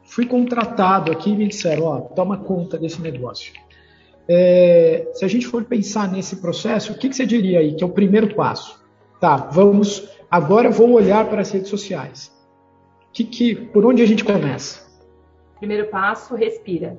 Fui 0.04 0.26
contratado 0.26 1.12
aqui 1.12 1.30
e 1.30 1.36
me 1.36 1.48
disseram, 1.48 1.86
ó, 1.86 2.02
toma 2.02 2.38
conta 2.38 2.78
desse 2.78 3.02
negócio. 3.02 3.54
É, 4.28 5.10
se 5.14 5.24
a 5.24 5.28
gente 5.28 5.46
for 5.46 5.64
pensar 5.64 6.12
nesse 6.12 6.38
processo, 6.38 6.94
o 6.94 6.98
que, 6.98 7.10
que 7.10 7.16
você 7.16 7.26
diria 7.26 7.60
aí 7.60 7.76
que 7.76 7.84
é 7.84 7.88
o 7.88 7.92
primeiro 7.92 8.34
passo? 8.34 8.81
Tá, 9.22 9.36
vamos. 9.36 10.10
Agora 10.32 10.72
vou 10.72 10.94
olhar 10.94 11.30
para 11.30 11.42
as 11.42 11.52
redes 11.52 11.70
sociais. 11.70 12.36
Que, 13.14 13.24
que, 13.24 13.56
por 13.56 13.86
onde 13.86 14.02
a 14.02 14.06
gente 14.08 14.26
começa? 14.26 14.90
Primeiro 15.60 15.88
passo, 15.90 16.34
respira. 16.34 16.98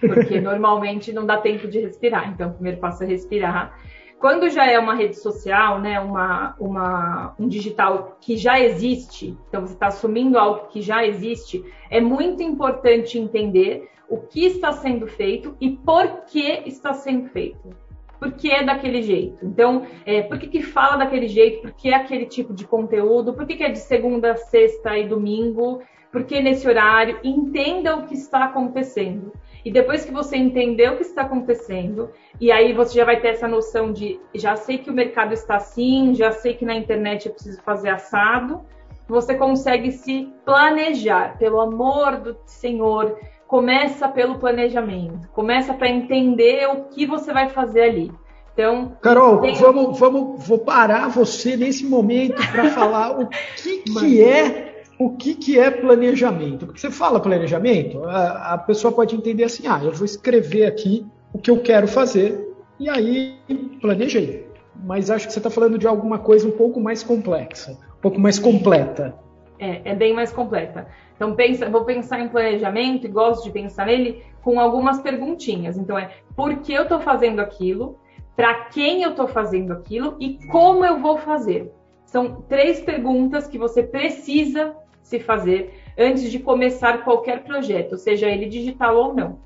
Porque 0.00 0.38
normalmente 0.40 1.12
não 1.12 1.26
dá 1.26 1.38
tempo 1.38 1.66
de 1.66 1.80
respirar. 1.80 2.30
Então, 2.30 2.50
o 2.50 2.54
primeiro 2.54 2.78
passo 2.78 3.02
é 3.02 3.06
respirar. 3.06 3.76
Quando 4.20 4.48
já 4.48 4.64
é 4.64 4.78
uma 4.78 4.94
rede 4.94 5.18
social, 5.18 5.80
né, 5.80 5.98
uma, 5.98 6.54
uma, 6.60 7.34
um 7.36 7.48
digital 7.48 8.16
que 8.20 8.36
já 8.36 8.60
existe, 8.60 9.36
então 9.48 9.66
você 9.66 9.74
está 9.74 9.88
assumindo 9.88 10.38
algo 10.38 10.68
que 10.68 10.80
já 10.80 11.04
existe, 11.04 11.64
é 11.90 12.00
muito 12.00 12.44
importante 12.44 13.18
entender 13.18 13.90
o 14.08 14.18
que 14.18 14.46
está 14.46 14.72
sendo 14.72 15.08
feito 15.08 15.56
e 15.60 15.70
por 15.70 16.24
que 16.26 16.62
está 16.64 16.94
sendo 16.94 17.28
feito. 17.30 17.85
Por 18.18 18.32
que 18.32 18.50
é 18.50 18.64
daquele 18.64 19.02
jeito? 19.02 19.44
Então, 19.44 19.86
é, 20.04 20.22
por 20.22 20.38
que, 20.38 20.46
que 20.46 20.62
fala 20.62 20.96
daquele 20.96 21.28
jeito? 21.28 21.62
Por 21.62 21.72
que 21.72 21.90
é 21.90 21.94
aquele 21.94 22.26
tipo 22.26 22.54
de 22.54 22.66
conteúdo? 22.66 23.34
Por 23.34 23.46
que, 23.46 23.56
que 23.56 23.64
é 23.64 23.70
de 23.70 23.78
segunda, 23.78 24.36
sexta 24.36 24.96
e 24.96 25.06
domingo? 25.06 25.82
Por 26.10 26.24
que 26.24 26.40
nesse 26.40 26.66
horário? 26.66 27.18
Entenda 27.22 27.96
o 27.96 28.06
que 28.06 28.14
está 28.14 28.44
acontecendo. 28.44 29.32
E 29.64 29.70
depois 29.70 30.04
que 30.04 30.12
você 30.12 30.36
entender 30.36 30.92
o 30.92 30.96
que 30.96 31.02
está 31.02 31.22
acontecendo, 31.22 32.10
e 32.40 32.52
aí 32.52 32.72
você 32.72 32.94
já 32.94 33.04
vai 33.04 33.20
ter 33.20 33.28
essa 33.28 33.48
noção 33.48 33.92
de 33.92 34.20
já 34.34 34.54
sei 34.54 34.78
que 34.78 34.88
o 34.88 34.94
mercado 34.94 35.34
está 35.34 35.56
assim, 35.56 36.14
já 36.14 36.30
sei 36.30 36.54
que 36.54 36.64
na 36.64 36.74
internet 36.74 37.26
eu 37.26 37.34
preciso 37.34 37.60
fazer 37.62 37.90
assado, 37.90 38.64
você 39.08 39.34
consegue 39.34 39.92
se 39.92 40.32
planejar, 40.44 41.36
pelo 41.38 41.60
amor 41.60 42.16
do 42.16 42.36
Senhor, 42.44 43.18
começa 43.46 44.08
pelo 44.08 44.38
planejamento, 44.38 45.28
começa 45.28 45.72
para 45.72 45.88
entender 45.88 46.68
o 46.68 46.84
que 46.84 47.06
você 47.06 47.32
vai 47.32 47.48
fazer 47.48 47.82
ali. 47.82 48.12
Então, 48.52 48.96
Carol, 49.02 49.40
tem... 49.40 49.54
vamos, 49.54 49.98
vamos, 49.98 50.46
vou 50.46 50.58
parar 50.58 51.08
você 51.08 51.56
nesse 51.56 51.84
momento 51.84 52.36
para 52.50 52.70
falar 52.72 53.20
o 53.20 53.28
que, 53.28 53.78
que 53.82 54.22
é 54.22 54.66
o 54.98 55.10
que, 55.10 55.34
que 55.34 55.58
é 55.58 55.70
planejamento? 55.70 56.64
Porque 56.64 56.80
você 56.80 56.90
fala 56.90 57.20
planejamento, 57.20 58.02
a, 58.04 58.54
a, 58.54 58.58
pessoa 58.58 58.90
pode 58.90 59.14
entender 59.14 59.44
assim, 59.44 59.66
ah, 59.66 59.78
eu 59.82 59.92
vou 59.92 60.06
escrever 60.06 60.64
aqui 60.64 61.04
o 61.34 61.38
que 61.38 61.50
eu 61.50 61.60
quero 61.60 61.86
fazer 61.86 62.50
e 62.80 62.88
aí 62.88 63.38
planejei. 63.80 64.46
Mas 64.74 65.10
acho 65.10 65.26
que 65.26 65.34
você 65.34 65.38
está 65.38 65.50
falando 65.50 65.78
de 65.78 65.86
alguma 65.86 66.18
coisa 66.18 66.48
um 66.48 66.52
pouco 66.52 66.80
mais 66.80 67.02
complexa, 67.02 67.72
um 67.72 68.00
pouco 68.00 68.18
mais 68.18 68.38
completa. 68.38 69.14
É, 69.58 69.90
é 69.90 69.94
bem 69.94 70.12
mais 70.12 70.32
completa. 70.32 70.86
Então, 71.14 71.34
pensa, 71.34 71.68
vou 71.68 71.84
pensar 71.84 72.20
em 72.20 72.28
planejamento 72.28 73.06
e 73.06 73.10
gosto 73.10 73.44
de 73.44 73.50
pensar 73.50 73.86
nele 73.86 74.22
com 74.42 74.60
algumas 74.60 75.00
perguntinhas. 75.00 75.78
Então, 75.78 75.98
é 75.98 76.10
por 76.36 76.56
que 76.58 76.72
eu 76.72 76.82
estou 76.82 77.00
fazendo 77.00 77.40
aquilo, 77.40 77.98
para 78.36 78.66
quem 78.66 79.02
eu 79.02 79.10
estou 79.10 79.26
fazendo 79.26 79.72
aquilo 79.72 80.16
e 80.20 80.38
como 80.48 80.84
eu 80.84 80.98
vou 80.98 81.16
fazer. 81.16 81.72
São 82.04 82.42
três 82.42 82.80
perguntas 82.80 83.48
que 83.48 83.58
você 83.58 83.82
precisa 83.82 84.76
se 85.02 85.18
fazer 85.18 85.82
antes 85.98 86.30
de 86.30 86.38
começar 86.38 87.02
qualquer 87.02 87.44
projeto, 87.44 87.96
seja 87.96 88.28
ele 88.28 88.46
digital 88.46 88.96
ou 88.96 89.14
não. 89.14 89.38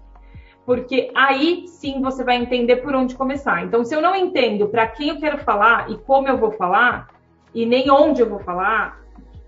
Porque 0.66 1.10
aí 1.14 1.66
sim 1.66 2.00
você 2.00 2.22
vai 2.22 2.36
entender 2.36 2.76
por 2.76 2.94
onde 2.94 3.14
começar. 3.14 3.64
Então, 3.64 3.84
se 3.84 3.94
eu 3.94 4.00
não 4.00 4.14
entendo 4.14 4.68
para 4.68 4.86
quem 4.86 5.08
eu 5.08 5.18
quero 5.18 5.38
falar 5.38 5.90
e 5.90 5.96
como 5.98 6.28
eu 6.28 6.36
vou 6.36 6.52
falar, 6.52 7.08
e 7.54 7.64
nem 7.66 7.90
onde 7.90 8.20
eu 8.20 8.28
vou 8.28 8.40
falar, 8.40 8.99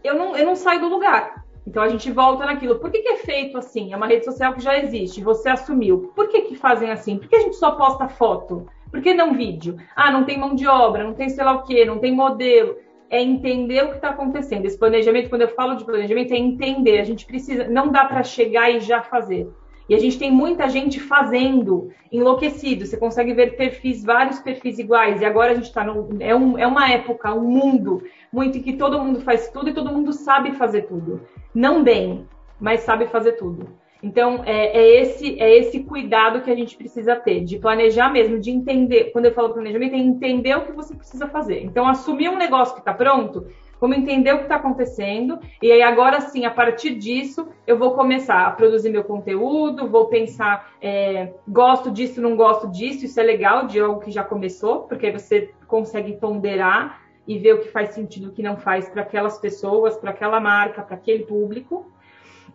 eu 0.04 0.14
não, 0.14 0.36
eu 0.36 0.46
não 0.46 0.56
saio 0.56 0.80
do 0.80 0.88
lugar. 0.88 1.44
Então 1.66 1.82
a 1.82 1.88
gente 1.88 2.10
volta 2.10 2.44
naquilo. 2.44 2.78
Por 2.78 2.90
que, 2.90 3.00
que, 3.00 3.08
é 3.08 3.16
feito 3.16 3.56
assim? 3.56 3.92
É 3.92 3.96
uma 3.96 4.06
rede 4.06 4.24
social 4.24 4.52
que 4.52 4.60
já 4.60 4.78
existe, 4.78 5.22
você 5.22 5.48
assumiu. 5.48 6.12
Por 6.14 6.28
que, 6.28 6.42
que 6.42 6.56
fazem 6.56 6.90
assim? 6.90 7.18
Por 7.18 7.28
que 7.28 7.36
a 7.36 7.40
gente 7.40 7.56
só 7.56 7.72
posta 7.72 8.08
foto? 8.08 8.66
Por 8.90 9.00
que 9.00 9.14
não 9.14 9.34
vídeo? 9.34 9.76
Ah, 9.94 10.10
não 10.10 10.24
tem 10.24 10.38
mão 10.38 10.54
de 10.54 10.66
obra, 10.66 11.04
não 11.04 11.14
tem 11.14 11.28
sei 11.28 11.44
lá 11.44 11.52
o 11.52 11.62
quê, 11.62 11.84
não 11.84 11.98
tem 11.98 12.14
modelo 12.14 12.76
é 13.12 13.20
entender 13.20 13.84
o 13.84 13.90
que 13.90 13.96
está 13.96 14.08
acontecendo. 14.08 14.64
Esse 14.64 14.78
planejamento, 14.78 15.28
quando 15.28 15.42
eu 15.42 15.48
falo 15.48 15.76
de 15.76 15.84
planejamento, 15.84 16.32
é 16.32 16.38
entender. 16.38 16.98
A 16.98 17.04
gente 17.04 17.26
precisa, 17.26 17.68
não 17.68 17.92
dá 17.92 18.06
para 18.06 18.22
chegar 18.22 18.70
e 18.70 18.80
já 18.80 19.02
fazer. 19.02 19.46
E 19.88 19.94
a 19.94 19.98
gente 19.98 20.18
tem 20.18 20.30
muita 20.30 20.68
gente 20.68 21.00
fazendo, 21.00 21.90
enlouquecido. 22.10 22.86
Você 22.86 22.96
consegue 22.96 23.34
ver 23.34 23.56
perfis, 23.56 24.04
vários 24.04 24.38
perfis 24.38 24.78
iguais. 24.78 25.20
E 25.20 25.24
agora 25.24 25.52
a 25.52 25.54
gente 25.54 25.68
está 25.68 25.84
é, 26.20 26.34
um, 26.34 26.58
é 26.58 26.66
uma 26.66 26.90
época, 26.90 27.34
um 27.34 27.42
mundo 27.42 28.02
muito 28.32 28.58
em 28.58 28.62
que 28.62 28.74
todo 28.74 29.02
mundo 29.02 29.20
faz 29.20 29.48
tudo 29.48 29.70
e 29.70 29.74
todo 29.74 29.92
mundo 29.92 30.12
sabe 30.12 30.52
fazer 30.52 30.82
tudo. 30.82 31.22
Não 31.54 31.82
bem, 31.82 32.26
mas 32.60 32.80
sabe 32.80 33.06
fazer 33.06 33.32
tudo. 33.32 33.68
Então, 34.02 34.42
é, 34.44 34.76
é, 34.76 35.00
esse, 35.00 35.40
é 35.40 35.56
esse 35.58 35.84
cuidado 35.84 36.40
que 36.40 36.50
a 36.50 36.56
gente 36.56 36.76
precisa 36.76 37.14
ter, 37.14 37.44
de 37.44 37.56
planejar 37.56 38.10
mesmo, 38.10 38.40
de 38.40 38.50
entender. 38.50 39.12
Quando 39.12 39.26
eu 39.26 39.32
falo 39.32 39.54
planejamento, 39.54 39.94
é 39.94 39.98
entender 39.98 40.56
o 40.56 40.62
que 40.66 40.72
você 40.72 40.92
precisa 40.92 41.28
fazer. 41.28 41.62
Então, 41.62 41.86
assumir 41.86 42.28
um 42.28 42.36
negócio 42.36 42.74
que 42.74 42.80
está 42.80 42.92
pronto, 42.92 43.46
vamos 43.82 43.98
entender 43.98 44.32
o 44.32 44.36
que 44.36 44.44
está 44.44 44.54
acontecendo, 44.54 45.40
e 45.60 45.72
aí 45.72 45.82
agora 45.82 46.20
sim, 46.20 46.44
a 46.44 46.50
partir 46.52 46.94
disso, 46.94 47.48
eu 47.66 47.76
vou 47.76 47.94
começar 47.94 48.46
a 48.46 48.50
produzir 48.52 48.90
meu 48.90 49.02
conteúdo, 49.02 49.88
vou 49.88 50.06
pensar, 50.06 50.70
é, 50.80 51.32
gosto 51.48 51.90
disso, 51.90 52.22
não 52.22 52.36
gosto 52.36 52.68
disso, 52.68 53.04
isso 53.04 53.18
é 53.18 53.24
legal 53.24 53.66
de 53.66 53.80
algo 53.80 53.98
que 53.98 54.12
já 54.12 54.22
começou, 54.22 54.82
porque 54.82 55.06
aí 55.06 55.12
você 55.12 55.50
consegue 55.66 56.12
ponderar 56.12 57.02
e 57.26 57.36
ver 57.38 57.54
o 57.54 57.58
que 57.58 57.70
faz 57.70 57.90
sentido 57.90 58.28
o 58.28 58.32
que 58.32 58.40
não 58.40 58.56
faz 58.56 58.88
para 58.88 59.02
aquelas 59.02 59.38
pessoas, 59.38 59.96
para 59.96 60.10
aquela 60.10 60.38
marca, 60.38 60.82
para 60.82 60.94
aquele 60.94 61.24
público. 61.24 61.90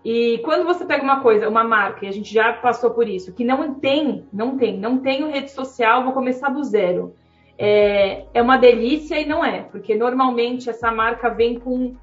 E 0.06 0.38
quando 0.46 0.64
você 0.64 0.86
pega 0.86 1.04
uma 1.04 1.20
coisa, 1.20 1.50
uma 1.50 1.64
marca, 1.66 2.06
e 2.06 2.08
a 2.08 2.12
gente 2.14 2.34
já 2.34 2.54
passou 2.54 2.92
por 2.92 3.06
isso, 3.06 3.34
que 3.34 3.44
não 3.44 3.74
tem, 3.74 4.26
não 4.32 4.58
tem, 4.58 4.80
não 4.80 5.00
tenho 5.00 5.30
rede 5.30 5.52
social, 5.52 6.06
vou 6.06 6.14
começar 6.14 6.48
do 6.48 6.64
zero. 6.64 7.14
É, 7.58 8.26
é 8.34 8.42
uma 8.42 8.58
delícia 8.58 9.20
e 9.20 9.26
não 9.26 9.44
é, 9.44 9.64
porque 9.64 9.96
normalmente 9.96 10.70
essa 10.70 10.92
marca 10.92 11.30
vem 11.30 11.60
com 11.60 11.96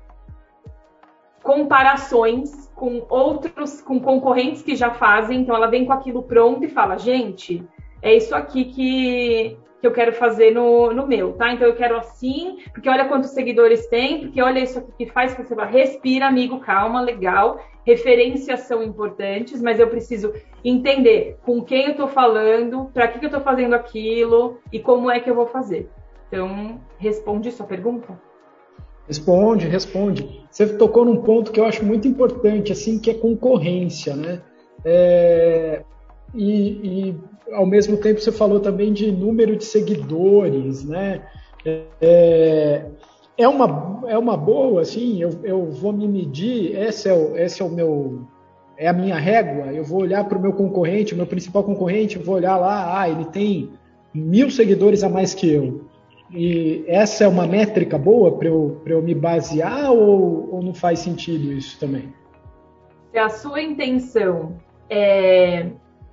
comparações 1.44 2.64
com 2.74 3.06
outros, 3.08 3.80
com 3.80 4.00
concorrentes 4.00 4.62
que 4.62 4.74
já 4.74 4.90
fazem, 4.90 5.40
então 5.40 5.54
ela 5.54 5.66
vem 5.66 5.84
com 5.84 5.92
aquilo 5.92 6.22
pronto 6.22 6.64
e 6.64 6.68
fala, 6.68 6.98
gente, 6.98 7.64
é 8.02 8.14
isso 8.14 8.34
aqui 8.34 8.64
que, 8.64 9.56
que 9.80 9.86
eu 9.86 9.92
quero 9.92 10.12
fazer 10.12 10.52
no, 10.52 10.92
no 10.92 11.06
meu, 11.06 11.34
tá? 11.34 11.52
Então 11.52 11.66
eu 11.66 11.76
quero 11.76 11.96
assim, 11.96 12.58
porque 12.72 12.88
olha 12.88 13.06
quantos 13.06 13.30
seguidores 13.30 13.86
tem, 13.86 14.20
porque 14.20 14.42
olha 14.42 14.58
isso 14.58 14.78
aqui 14.78 14.92
que 14.98 15.06
faz, 15.06 15.34
que 15.34 15.44
você 15.44 15.54
vai, 15.54 15.70
respira, 15.70 16.26
amigo, 16.26 16.60
calma, 16.60 17.00
legal, 17.00 17.60
referências 17.84 18.60
são 18.60 18.82
importantes, 18.82 19.60
mas 19.60 19.78
eu 19.78 19.88
preciso 19.88 20.32
entender 20.64 21.36
com 21.44 21.62
quem 21.62 21.84
eu 21.84 21.90
estou 21.92 22.08
falando, 22.08 22.90
para 22.92 23.08
que, 23.08 23.18
que 23.18 23.26
eu 23.26 23.28
estou 23.28 23.42
fazendo 23.42 23.74
aquilo 23.74 24.58
e 24.72 24.80
como 24.80 25.10
é 25.10 25.20
que 25.20 25.30
eu 25.30 25.34
vou 25.34 25.46
fazer. 25.46 25.88
Então, 26.28 26.80
responde 26.98 27.52
sua 27.52 27.66
pergunta? 27.66 28.18
Responde, 29.06 29.68
responde. 29.68 30.46
Você 30.50 30.66
tocou 30.78 31.04
num 31.04 31.18
ponto 31.18 31.52
que 31.52 31.60
eu 31.60 31.66
acho 31.66 31.84
muito 31.84 32.08
importante, 32.08 32.72
assim, 32.72 32.98
que 32.98 33.10
é 33.10 33.14
concorrência, 33.14 34.16
né? 34.16 34.40
É, 34.84 35.82
e, 36.34 37.10
e, 37.10 37.20
ao 37.52 37.66
mesmo 37.66 37.98
tempo 37.98 38.20
você 38.20 38.32
falou 38.32 38.60
também 38.60 38.92
de 38.92 39.12
número 39.12 39.56
de 39.56 39.64
seguidores, 39.64 40.84
né? 40.84 41.22
É, 42.00 42.86
é 43.36 43.48
uma, 43.48 44.02
é 44.08 44.16
uma 44.16 44.36
boa, 44.36 44.82
assim, 44.82 45.20
eu, 45.20 45.30
eu 45.42 45.70
vou 45.70 45.92
me 45.92 46.06
medir, 46.06 46.76
esse 46.76 47.08
é, 47.08 47.14
o, 47.14 47.36
esse 47.36 47.60
é 47.60 47.64
o 47.64 47.68
meu, 47.68 48.20
é 48.76 48.88
a 48.88 48.92
minha 48.92 49.16
régua, 49.16 49.72
eu 49.72 49.84
vou 49.84 50.02
olhar 50.02 50.24
para 50.24 50.38
o 50.38 50.40
meu 50.40 50.52
concorrente, 50.52 51.14
o 51.14 51.16
meu 51.16 51.26
principal 51.26 51.64
concorrente, 51.64 52.18
vou 52.18 52.36
olhar 52.36 52.56
lá, 52.56 53.00
ah, 53.00 53.08
ele 53.08 53.24
tem 53.26 53.70
mil 54.12 54.50
seguidores 54.50 55.02
a 55.02 55.08
mais 55.08 55.34
que 55.34 55.52
eu. 55.52 55.84
E 56.30 56.84
essa 56.86 57.24
é 57.24 57.28
uma 57.28 57.46
métrica 57.46 57.98
boa 57.98 58.32
para 58.32 58.48
eu, 58.48 58.80
eu 58.86 59.02
me 59.02 59.14
basear 59.14 59.90
ou, 59.92 60.48
ou 60.52 60.62
não 60.62 60.74
faz 60.74 61.00
sentido 61.00 61.52
isso 61.52 61.78
também? 61.78 62.12
Se 63.12 63.18
a 63.18 63.28
sua 63.28 63.60
intenção 63.62 64.56
é 64.88 65.66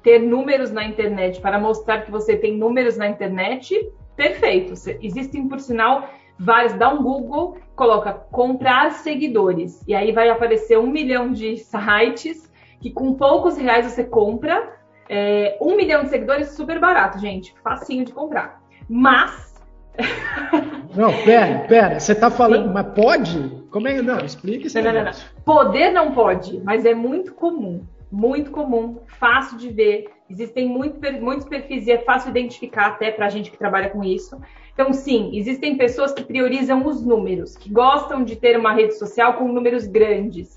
ter 0.04 0.20
números 0.20 0.72
na 0.72 0.84
internet 0.86 1.40
para 1.40 1.60
mostrar 1.60 2.02
que 2.02 2.12
você 2.12 2.36
tem 2.36 2.58
números 2.58 2.98
na 2.98 3.08
internet, 3.08 3.92
perfeito. 4.16 4.74
Existem, 5.02 5.48
por 5.48 5.60
sinal, 5.60 6.10
vários, 6.44 6.74
dá 6.74 6.90
um 6.90 7.02
Google, 7.02 7.58
coloca 7.76 8.14
comprar 8.14 8.92
seguidores. 8.92 9.84
E 9.88 9.94
aí 9.94 10.12
vai 10.12 10.30
aparecer 10.30 10.78
um 10.78 10.88
milhão 10.88 11.32
de 11.32 11.58
sites 11.58 12.52
que 12.80 12.92
com 12.92 13.14
poucos 13.14 13.58
reais 13.58 13.86
você 13.86 14.04
compra. 14.04 14.80
É, 15.08 15.58
um 15.62 15.76
milhão 15.76 16.04
de 16.04 16.10
seguidores 16.10 16.50
super 16.50 16.80
barato, 16.80 17.20
gente. 17.20 17.54
Facinho 17.64 18.06
de 18.06 18.14
comprar. 18.14 18.62
Mas 18.90 19.52
Não, 20.96 21.12
pera, 21.24 21.60
pera. 21.68 22.00
Você 22.00 22.14
está 22.14 22.30
falando, 22.30 22.68
Sim. 22.68 22.74
mas 22.74 22.88
pode? 22.94 23.64
Como 23.70 23.88
é? 23.88 24.02
Não, 24.02 24.20
explique 24.20 24.68
isso. 24.68 24.82
Não, 24.82 24.92
não, 24.92 25.06
não, 25.06 25.12
Poder 25.46 25.92
não 25.92 26.12
pode, 26.12 26.62
mas 26.64 26.86
é 26.86 26.94
muito 26.94 27.34
comum. 27.34 27.86
Muito 28.12 28.52
comum, 28.52 29.00
fácil 29.20 29.58
de 29.58 29.70
ver. 29.70 30.10
Existem 30.30 30.68
muito, 30.68 31.00
muitos 31.22 31.48
perfis 31.48 31.88
e 31.88 31.92
é 31.92 32.00
fácil 32.00 32.30
identificar 32.30 32.88
até 32.88 33.12
para 33.12 33.26
a 33.26 33.30
gente 33.30 33.50
que 33.50 33.58
trabalha 33.58 33.90
com 33.90 34.04
isso. 34.04 34.40
Então, 34.82 34.94
sim, 34.94 35.30
existem 35.36 35.78
pessoas 35.78 36.12
que 36.12 36.24
priorizam 36.24 36.84
os 36.88 37.06
números, 37.06 37.56
que 37.56 37.72
gostam 37.72 38.24
de 38.24 38.36
ter 38.36 38.58
uma 38.58 38.74
rede 38.74 38.98
social 38.98 39.36
com 39.36 39.48
números 39.48 39.86
grandes. 39.86 40.56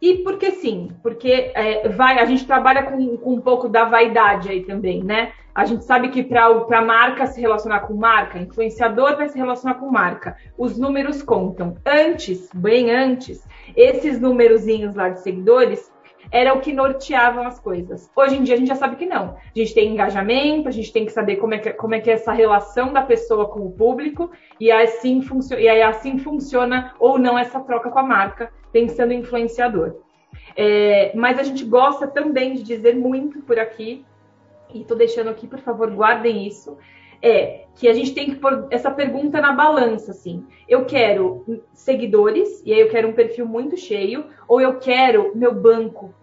E 0.00 0.18
por 0.18 0.38
que 0.38 0.52
sim? 0.52 0.92
Porque 1.02 1.50
é, 1.52 1.88
vai, 1.88 2.20
a 2.20 2.24
gente 2.24 2.46
trabalha 2.46 2.84
com, 2.84 3.16
com, 3.16 3.34
um 3.34 3.40
pouco 3.40 3.68
da 3.68 3.84
vaidade 3.84 4.48
aí 4.48 4.62
também, 4.62 5.02
né? 5.02 5.32
A 5.52 5.64
gente 5.64 5.84
sabe 5.84 6.10
que 6.10 6.22
para 6.22 6.80
marca 6.82 7.26
se 7.26 7.40
relacionar 7.40 7.80
com 7.80 7.94
marca, 7.94 8.38
influenciador 8.38 9.16
vai 9.16 9.28
se 9.28 9.36
relacionar 9.36 9.74
com 9.74 9.90
marca. 9.90 10.36
Os 10.56 10.78
números 10.78 11.20
contam. 11.20 11.74
Antes, 11.84 12.48
bem 12.54 12.92
antes, 12.92 13.44
esses 13.74 14.20
númerozinhos 14.20 14.94
lá 14.94 15.08
de 15.08 15.20
seguidores 15.20 15.90
era 16.30 16.54
o 16.54 16.60
que 16.60 16.72
norteavam 16.72 17.46
as 17.46 17.58
coisas. 17.58 18.10
Hoje 18.14 18.36
em 18.36 18.42
dia 18.42 18.54
a 18.54 18.58
gente 18.58 18.68
já 18.68 18.74
sabe 18.74 18.96
que 18.96 19.06
não. 19.06 19.36
A 19.36 19.58
gente 19.58 19.74
tem 19.74 19.92
engajamento, 19.92 20.68
a 20.68 20.72
gente 20.72 20.92
tem 20.92 21.04
que 21.04 21.12
saber 21.12 21.36
como 21.36 21.54
é 21.54 21.58
que, 21.58 21.72
como 21.72 21.94
é, 21.94 22.00
que 22.00 22.10
é 22.10 22.14
essa 22.14 22.32
relação 22.32 22.92
da 22.92 23.02
pessoa 23.02 23.46
com 23.48 23.60
o 23.60 23.70
público 23.70 24.30
e 24.60 24.70
assim, 24.70 25.22
e 25.58 25.68
aí 25.68 25.82
assim 25.82 26.18
funciona 26.18 26.94
ou 26.98 27.18
não 27.18 27.38
essa 27.38 27.60
troca 27.60 27.90
com 27.90 27.98
a 27.98 28.02
marca, 28.02 28.52
pensando 28.72 29.12
em 29.12 29.20
influenciador. 29.20 29.96
É, 30.56 31.12
mas 31.14 31.38
a 31.38 31.42
gente 31.42 31.64
gosta 31.64 32.06
também 32.06 32.54
de 32.54 32.62
dizer 32.62 32.96
muito 32.96 33.40
por 33.42 33.58
aqui, 33.58 34.04
e 34.72 34.80
estou 34.80 34.96
deixando 34.96 35.30
aqui, 35.30 35.46
por 35.46 35.60
favor, 35.60 35.90
guardem 35.90 36.46
isso, 36.46 36.76
é 37.26 37.66
que 37.74 37.88
a 37.88 37.92
gente 37.92 38.14
tem 38.14 38.30
que 38.30 38.36
pôr 38.36 38.66
essa 38.70 38.90
pergunta 38.90 39.40
na 39.40 39.52
balança, 39.52 40.12
assim. 40.12 40.44
Eu 40.68 40.86
quero 40.86 41.60
seguidores, 41.74 42.62
e 42.64 42.72
aí 42.72 42.80
eu 42.80 42.88
quero 42.88 43.08
um 43.08 43.12
perfil 43.12 43.46
muito 43.46 43.76
cheio, 43.76 44.26
ou 44.48 44.60
eu 44.60 44.78
quero 44.78 45.32
meu 45.34 45.54
banco 45.54 46.14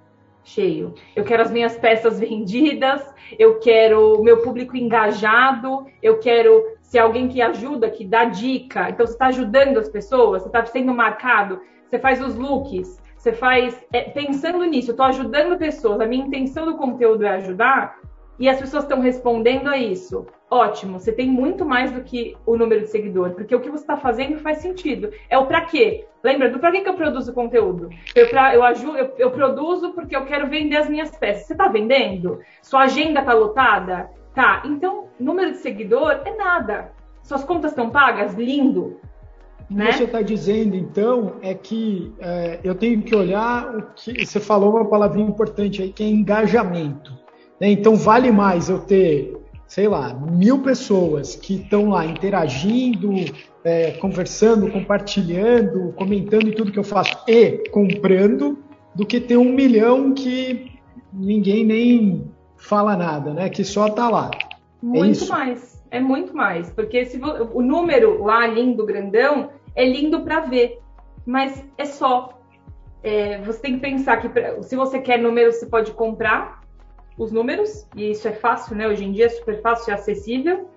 cheio. 0.43 0.93
Eu 1.15 1.23
quero 1.23 1.43
as 1.43 1.51
minhas 1.51 1.77
peças 1.77 2.19
vendidas, 2.21 3.01
eu 3.37 3.59
quero 3.59 4.21
meu 4.23 4.41
público 4.41 4.75
engajado, 4.75 5.85
eu 6.01 6.19
quero 6.19 6.73
ser 6.81 6.99
alguém 6.99 7.27
que 7.27 7.41
ajuda, 7.41 7.89
que 7.89 8.03
dá 8.03 8.25
dica. 8.25 8.89
Então, 8.89 9.05
você 9.05 9.13
está 9.13 9.27
ajudando 9.27 9.77
as 9.77 9.89
pessoas, 9.89 10.41
você 10.41 10.49
está 10.49 10.65
sendo 10.65 10.93
marcado, 10.93 11.61
você 11.87 11.99
faz 11.99 12.21
os 12.21 12.35
looks, 12.35 12.99
você 13.15 13.31
faz. 13.31 13.79
É, 13.93 14.01
pensando 14.01 14.63
nisso, 14.65 14.89
eu 14.89 14.93
estou 14.93 15.05
ajudando 15.05 15.57
pessoas, 15.57 16.01
a 16.01 16.05
minha 16.05 16.25
intenção 16.25 16.65
do 16.65 16.75
conteúdo 16.75 17.23
é 17.25 17.29
ajudar, 17.29 17.97
e 18.39 18.49
as 18.49 18.59
pessoas 18.59 18.83
estão 18.83 18.99
respondendo 18.99 19.67
a 19.67 19.77
isso. 19.77 20.25
Ótimo, 20.49 20.99
você 20.99 21.11
tem 21.11 21.29
muito 21.29 21.65
mais 21.65 21.91
do 21.91 22.03
que 22.03 22.35
o 22.45 22.55
número 22.55 22.81
de 22.81 22.87
seguidor, 22.87 23.31
porque 23.31 23.55
o 23.55 23.59
que 23.59 23.69
você 23.69 23.83
está 23.83 23.97
fazendo 23.97 24.37
faz 24.39 24.59
sentido. 24.59 25.11
É 25.29 25.37
o 25.37 25.45
para 25.45 25.61
quê? 25.61 26.05
Lembra 26.23 26.49
do 26.49 26.59
para 26.59 26.71
que, 26.71 26.81
que 26.81 26.89
eu 26.89 26.93
produzo 26.93 27.33
conteúdo? 27.33 27.89
Eu, 28.15 28.29
pra, 28.29 28.55
eu, 28.55 28.63
ajudo, 28.63 28.97
eu, 28.97 29.13
eu 29.17 29.31
produzo 29.31 29.93
porque 29.93 30.15
eu 30.15 30.25
quero 30.25 30.47
vender 30.47 30.77
as 30.77 30.89
minhas 30.89 31.11
peças. 31.11 31.47
Você 31.47 31.53
está 31.53 31.67
vendendo? 31.67 32.39
Sua 32.61 32.83
agenda 32.83 33.19
está 33.19 33.33
lotada? 33.33 34.09
Tá, 34.33 34.63
então 34.65 35.07
número 35.19 35.51
de 35.51 35.57
seguidor 35.57 36.21
é 36.25 36.35
nada. 36.35 36.91
Suas 37.23 37.43
contas 37.43 37.71
estão 37.71 37.89
pagas? 37.89 38.33
Lindo. 38.35 38.99
O 39.69 39.75
né? 39.75 39.87
que 39.87 39.93
você 39.93 40.03
está 40.03 40.21
dizendo, 40.21 40.75
então, 40.75 41.37
é 41.41 41.53
que 41.53 42.13
é, 42.19 42.59
eu 42.63 42.75
tenho 42.75 43.01
que 43.01 43.15
olhar 43.15 43.75
o 43.75 43.81
que. 43.95 44.25
Você 44.25 44.39
falou 44.39 44.71
uma 44.71 44.85
palavrinha 44.85 45.27
importante 45.27 45.81
aí, 45.81 45.91
que 45.91 46.03
é 46.03 46.07
engajamento. 46.07 47.12
Né? 47.63 47.71
Então, 47.71 47.95
vale 47.95 48.29
mais 48.29 48.67
eu 48.67 48.79
ter, 48.79 49.37
sei 49.65 49.87
lá, 49.87 50.13
mil 50.13 50.61
pessoas 50.61 51.33
que 51.33 51.55
estão 51.55 51.91
lá 51.91 52.05
interagindo, 52.05 53.13
é, 53.63 53.91
conversando, 53.91 54.69
compartilhando, 54.69 55.93
comentando 55.93 56.53
tudo 56.53 56.73
que 56.73 56.79
eu 56.79 56.83
faço 56.83 57.17
e 57.25 57.69
comprando, 57.69 58.59
do 58.93 59.05
que 59.05 59.21
ter 59.21 59.37
um 59.37 59.53
milhão 59.53 60.13
que 60.13 60.73
ninguém 61.13 61.63
nem 61.63 62.31
fala 62.57 62.97
nada, 62.97 63.33
né? 63.33 63.49
Que 63.49 63.63
só 63.63 63.87
está 63.87 64.09
lá. 64.09 64.29
É 64.35 64.85
muito 64.85 65.23
é 65.23 65.27
mais. 65.27 65.83
É 65.89 65.99
muito 66.01 66.35
mais. 66.35 66.69
Porque 66.69 67.05
se 67.05 67.17
o 67.53 67.61
número 67.61 68.23
lá 68.23 68.45
lindo, 68.45 68.85
grandão, 68.85 69.51
é 69.73 69.85
lindo 69.87 70.19
para 70.21 70.41
ver. 70.41 70.79
Mas 71.25 71.63
é 71.77 71.85
só. 71.85 72.41
É, 73.01 73.41
você 73.41 73.59
tem 73.59 73.75
que 73.75 73.79
pensar 73.79 74.17
que 74.17 74.29
se 74.63 74.75
você 74.75 74.99
quer 74.99 75.17
número, 75.17 75.51
você 75.51 75.65
pode 75.65 75.91
comprar 75.93 76.62
os 77.17 77.31
números, 77.31 77.87
e 77.95 78.11
isso 78.11 78.27
é 78.27 78.31
fácil, 78.31 78.75
né? 78.75 78.87
Hoje 78.87 79.05
em 79.05 79.11
dia 79.11 79.25
é 79.25 79.29
super 79.29 79.61
fácil 79.61 79.91
e 79.91 79.93
acessível. 79.93 80.69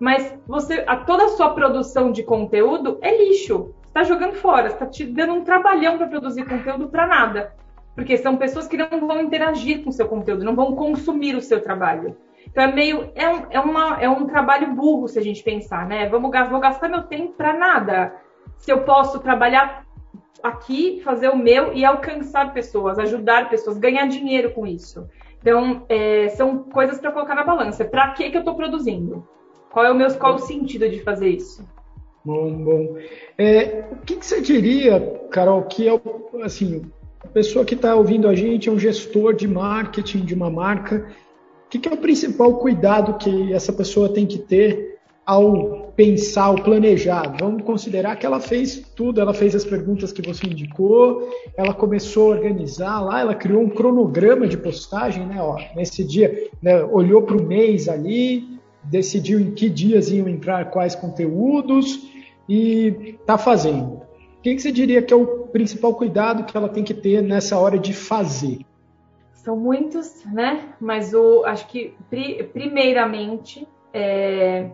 Mas 0.00 0.34
você, 0.46 0.84
a, 0.86 0.96
toda 0.96 1.24
a 1.24 1.28
sua 1.28 1.54
produção 1.54 2.10
de 2.10 2.22
conteúdo 2.22 2.98
é 3.00 3.16
lixo. 3.16 3.74
Está 3.86 4.02
jogando 4.02 4.34
fora, 4.34 4.68
está 4.68 4.86
te 4.86 5.04
dando 5.04 5.34
um 5.34 5.44
trabalhão 5.44 5.98
para 5.98 6.06
produzir 6.06 6.44
conteúdo 6.46 6.88
para 6.88 7.06
nada. 7.06 7.54
Porque 7.94 8.16
são 8.16 8.36
pessoas 8.36 8.66
que 8.66 8.76
não 8.76 9.06
vão 9.06 9.20
interagir 9.20 9.84
com 9.84 9.90
o 9.90 9.92
seu 9.92 10.08
conteúdo, 10.08 10.44
não 10.44 10.56
vão 10.56 10.74
consumir 10.74 11.36
o 11.36 11.42
seu 11.42 11.60
trabalho. 11.60 12.16
Então 12.46 12.64
é 12.64 12.72
meio. 12.72 13.12
É 13.14 13.28
um, 13.28 13.46
é 13.50 13.60
uma, 13.60 14.02
é 14.02 14.08
um 14.08 14.26
trabalho 14.26 14.74
burro 14.74 15.08
se 15.08 15.18
a 15.18 15.22
gente 15.22 15.42
pensar, 15.42 15.86
né? 15.86 16.08
Vamos, 16.08 16.30
vou 16.50 16.58
gastar 16.58 16.88
meu 16.88 17.02
tempo 17.02 17.34
para 17.34 17.52
nada. 17.52 18.14
Se 18.56 18.72
eu 18.72 18.82
posso 18.82 19.20
trabalhar 19.20 19.86
aqui, 20.42 21.00
fazer 21.04 21.28
o 21.28 21.36
meu 21.36 21.72
e 21.72 21.84
alcançar 21.84 22.52
pessoas, 22.52 22.98
ajudar 22.98 23.48
pessoas, 23.48 23.78
ganhar 23.78 24.06
dinheiro 24.06 24.52
com 24.52 24.66
isso. 24.66 25.06
Então, 25.42 25.84
é, 25.88 26.28
são 26.30 26.58
coisas 26.58 26.98
para 26.98 27.12
colocar 27.12 27.34
na 27.34 27.44
balança. 27.44 27.84
Para 27.84 28.12
que, 28.12 28.30
que 28.30 28.36
eu 28.36 28.40
estou 28.40 28.54
produzindo? 28.54 29.26
Qual 29.70 29.84
é 29.84 29.90
o 29.90 29.94
meu 29.94 30.08
qual 30.14 30.34
é 30.34 30.36
o 30.36 30.38
sentido 30.38 30.88
de 30.88 31.00
fazer 31.00 31.28
isso? 31.28 31.66
Bom, 32.24 32.52
bom. 32.52 32.96
É, 33.36 33.84
o 33.90 33.96
que, 33.96 34.16
que, 34.16 34.24
você 34.24 34.40
diria, 34.40 35.00
Carol, 35.30 35.62
que 35.64 35.88
é 35.88 36.00
assim, 36.44 36.82
a 37.24 37.26
pessoa 37.26 37.64
que 37.64 37.74
está 37.74 37.96
ouvindo 37.96 38.28
a 38.28 38.34
gente 38.34 38.68
é 38.68 38.72
um 38.72 38.78
gestor 38.78 39.34
de 39.34 39.48
marketing 39.48 40.24
de 40.24 40.34
uma 40.34 40.48
marca. 40.48 41.08
O 41.66 41.68
que, 41.68 41.80
que 41.80 41.88
é 41.88 41.92
o 41.92 41.96
principal 41.96 42.58
cuidado 42.58 43.18
que 43.18 43.52
essa 43.52 43.72
pessoa 43.72 44.08
tem 44.08 44.24
que 44.24 44.38
ter 44.38 44.98
ao 45.26 45.81
pensar, 45.96 46.44
ao 46.44 46.54
planejar. 46.56 47.36
Vamos 47.38 47.62
considerar 47.62 48.16
que 48.16 48.26
ela 48.26 48.40
fez 48.40 48.82
tudo, 48.94 49.20
ela 49.20 49.34
fez 49.34 49.54
as 49.54 49.64
perguntas 49.64 50.12
que 50.12 50.22
você 50.22 50.46
indicou, 50.46 51.28
ela 51.56 51.74
começou 51.74 52.32
a 52.32 52.36
organizar 52.36 53.00
lá, 53.00 53.20
ela 53.20 53.34
criou 53.34 53.62
um 53.62 53.68
cronograma 53.68 54.46
de 54.46 54.56
postagem, 54.56 55.26
né? 55.26 55.36
Ó, 55.40 55.56
nesse 55.76 56.04
dia, 56.04 56.48
né, 56.62 56.82
olhou 56.84 57.22
para 57.22 57.36
o 57.36 57.42
mês 57.42 57.88
ali, 57.88 58.58
decidiu 58.84 59.38
em 59.40 59.52
que 59.52 59.68
dias 59.68 60.10
iam 60.10 60.28
entrar 60.28 60.70
quais 60.70 60.94
conteúdos 60.94 62.00
e 62.48 63.16
está 63.20 63.38
fazendo. 63.38 64.02
O 64.38 64.42
que, 64.42 64.54
que 64.54 64.62
você 64.62 64.72
diria 64.72 65.00
que 65.00 65.14
é 65.14 65.16
o 65.16 65.46
principal 65.46 65.94
cuidado 65.94 66.44
que 66.44 66.56
ela 66.56 66.68
tem 66.68 66.82
que 66.82 66.94
ter 66.94 67.22
nessa 67.22 67.58
hora 67.58 67.78
de 67.78 67.92
fazer? 67.92 68.60
São 69.32 69.56
muitos, 69.56 70.24
né? 70.24 70.74
Mas 70.80 71.14
o, 71.14 71.44
acho 71.44 71.66
que 71.68 71.94
primeiramente 72.52 73.66
é, 73.92 74.70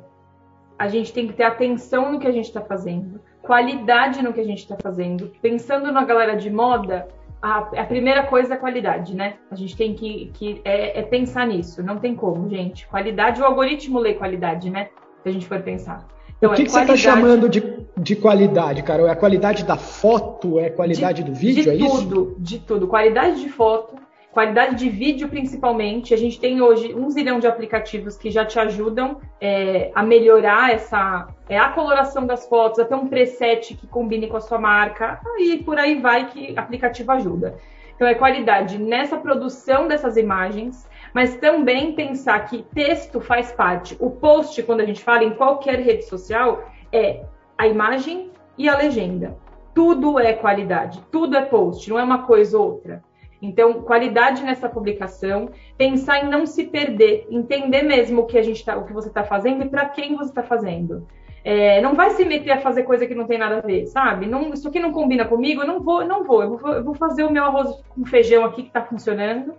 a 0.79 0.89
gente 0.89 1.13
tem 1.13 1.27
que 1.27 1.33
ter 1.33 1.43
atenção 1.43 2.13
no 2.13 2.21
que 2.21 2.27
a 2.27 2.33
gente 2.33 2.47
está 2.47 2.61
fazendo, 2.61 3.21
qualidade 3.43 4.23
no 4.23 4.33
que 4.33 4.41
a 4.41 4.45
gente 4.45 4.59
está 4.59 4.77
fazendo. 4.81 5.33
Pensando 5.43 5.91
na 5.91 6.05
galera 6.05 6.37
de 6.37 6.51
moda, 6.51 7.09
a, 7.43 7.59
a, 7.59 7.85
primeira 7.85 8.25
coisa 8.25 8.55
é 8.55 8.57
a 8.57 8.61
qualidade, 8.61 9.15
né? 9.15 9.35
A 9.51 9.55
gente 9.55 9.77
tem 9.77 9.95
que, 9.95 10.31
que 10.35 10.61
é, 10.65 11.01
é, 11.01 11.03
pensar 11.03 11.47
nisso. 11.47 11.83
Não 11.83 11.99
tem 11.99 12.15
como, 12.15 12.49
gente. 12.49 12.87
Qualidade, 12.87 13.41
o 13.41 13.45
algoritmo 13.45 13.99
lê 13.99 14.15
qualidade, 14.15 14.71
né? 14.71 14.89
Se 15.23 15.29
a 15.29 15.33
gente 15.33 15.47
for 15.47 15.61
pensar. 15.61 16.07
Então, 16.37 16.53
o 16.53 16.55
que, 16.55 16.63
é 16.63 16.65
que 16.65 16.71
você 16.71 16.81
está 16.83 16.97
chamando 16.97 17.49
de, 17.49 17.63
de 17.97 18.15
qualidade, 18.15 18.83
Carol? 18.85 19.09
É 19.09 19.11
a 19.11 19.17
qualidade 19.17 19.65
da 19.65 19.77
foto? 19.77 20.61
É 20.61 20.67
a 20.67 20.73
qualidade 20.73 21.25
de, 21.25 21.31
do 21.31 21.37
vídeo? 21.37 21.65
De 21.65 21.71
é 21.71 21.73
tudo, 21.73 21.87
isso? 21.87 22.03
De 22.03 22.09
tudo, 22.09 22.37
de 22.39 22.59
tudo. 22.61 22.87
Qualidade 22.87 23.41
de 23.41 23.49
foto, 23.49 23.97
Qualidade 24.33 24.77
de 24.77 24.89
vídeo, 24.91 25.29
principalmente. 25.29 26.13
A 26.13 26.17
gente 26.17 26.39
tem 26.39 26.61
hoje 26.61 26.95
um 26.95 27.09
zilhão 27.11 27.39
de 27.39 27.47
aplicativos 27.47 28.17
que 28.17 28.31
já 28.31 28.45
te 28.45 28.59
ajudam 28.59 29.21
é, 29.41 29.91
a 29.95 30.03
melhorar 30.03 30.73
essa 30.73 31.29
é, 31.49 31.59
a 31.59 31.71
coloração 31.71 32.27
das 32.27 32.47
fotos, 32.47 32.79
até 32.79 32.95
um 32.95 33.09
preset 33.09 33.75
que 33.75 33.87
combine 33.87 34.29
com 34.29 34.37
a 34.37 34.41
sua 34.41 34.59
marca, 34.59 35.21
e 35.39 35.59
por 35.59 35.79
aí 35.79 35.99
vai 35.99 36.27
que 36.27 36.57
aplicativo 36.59 37.11
ajuda. 37.13 37.57
Então, 37.97 38.07
é 38.07 38.15
qualidade 38.15 38.79
nessa 38.79 39.17
produção 39.17 39.89
dessas 39.89 40.17
imagens, 40.17 40.89
mas 41.13 41.37
também 41.39 41.95
pensar 41.95 42.39
que 42.45 42.63
texto 42.75 43.21
faz 43.21 43.51
parte. 43.51 43.97
O 43.99 44.11
post, 44.11 44.63
quando 44.63 44.83
a 44.83 44.85
gente 44.85 45.03
fala 45.03 45.25
em 45.25 45.35
qualquer 45.35 45.81
rede 45.81 46.05
social, 46.05 46.71
é 46.93 47.25
a 47.57 47.67
imagem 47.67 48.31
e 48.57 48.69
a 48.69 48.77
legenda. 48.77 49.37
Tudo 49.75 50.19
é 50.19 50.33
qualidade, 50.33 51.03
tudo 51.11 51.37
é 51.37 51.43
post, 51.43 51.89
não 51.91 51.99
é 51.99 52.05
uma 52.05 52.23
coisa 52.23 52.59
ou 52.59 52.73
outra. 52.73 53.03
Então, 53.41 53.83
qualidade 53.83 54.43
nessa 54.43 54.69
publicação, 54.69 55.51
pensar 55.77 56.25
em 56.25 56.29
não 56.29 56.45
se 56.45 56.65
perder, 56.65 57.27
entender 57.31 57.83
mesmo 57.83 58.23
o 58.23 58.27
que 58.27 58.37
a 58.37 58.43
gente 58.43 58.65
tá, 58.65 58.77
o 58.77 58.85
que 58.85 58.93
você 58.93 59.09
está 59.09 59.23
fazendo 59.23 59.65
e 59.65 59.69
para 59.69 59.89
quem 59.89 60.17
você 60.17 60.31
está 60.31 60.43
fazendo. 60.43 61.07
É, 61.45 61.81
não 61.81 61.95
vai 61.95 62.11
se 62.11 62.25
meter 62.25 62.51
a 62.51 62.61
fazer 62.61 62.83
coisa 62.83 63.07
que 63.07 63.15
não 63.15 63.27
tem 63.27 63.39
nada 63.39 63.59
a 63.59 63.61
ver, 63.61 63.87
sabe? 63.87 64.27
Não, 64.27 64.53
isso 64.53 64.69
aqui 64.69 64.81
não 64.81 64.93
combina 64.93 65.25
comigo, 65.25 65.63
eu 65.63 65.67
não 65.67 65.81
vou, 65.81 66.05
não 66.05 66.25
vou. 66.25 66.43
Eu 66.43 66.59
vou, 66.59 66.73
eu 66.75 66.85
vou 66.85 66.95
fazer 66.95 67.25
o 67.25 67.33
meu 67.33 67.45
arroz 67.45 67.71
com 67.89 68.05
feijão 68.05 68.45
aqui 68.45 68.63
que 68.63 68.69
está 68.69 68.83
funcionando 68.83 69.55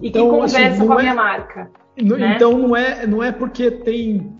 e 0.00 0.08
então, 0.08 0.26
que 0.26 0.30
conversa 0.30 0.68
assim, 0.68 0.86
com 0.86 0.92
a 0.92 0.96
minha 0.98 1.12
é, 1.12 1.14
marca. 1.14 1.70
Né? 1.96 2.34
Então 2.36 2.58
não 2.58 2.76
é, 2.76 3.06
não 3.06 3.22
é 3.22 3.32
porque 3.32 3.70
tem 3.70 4.30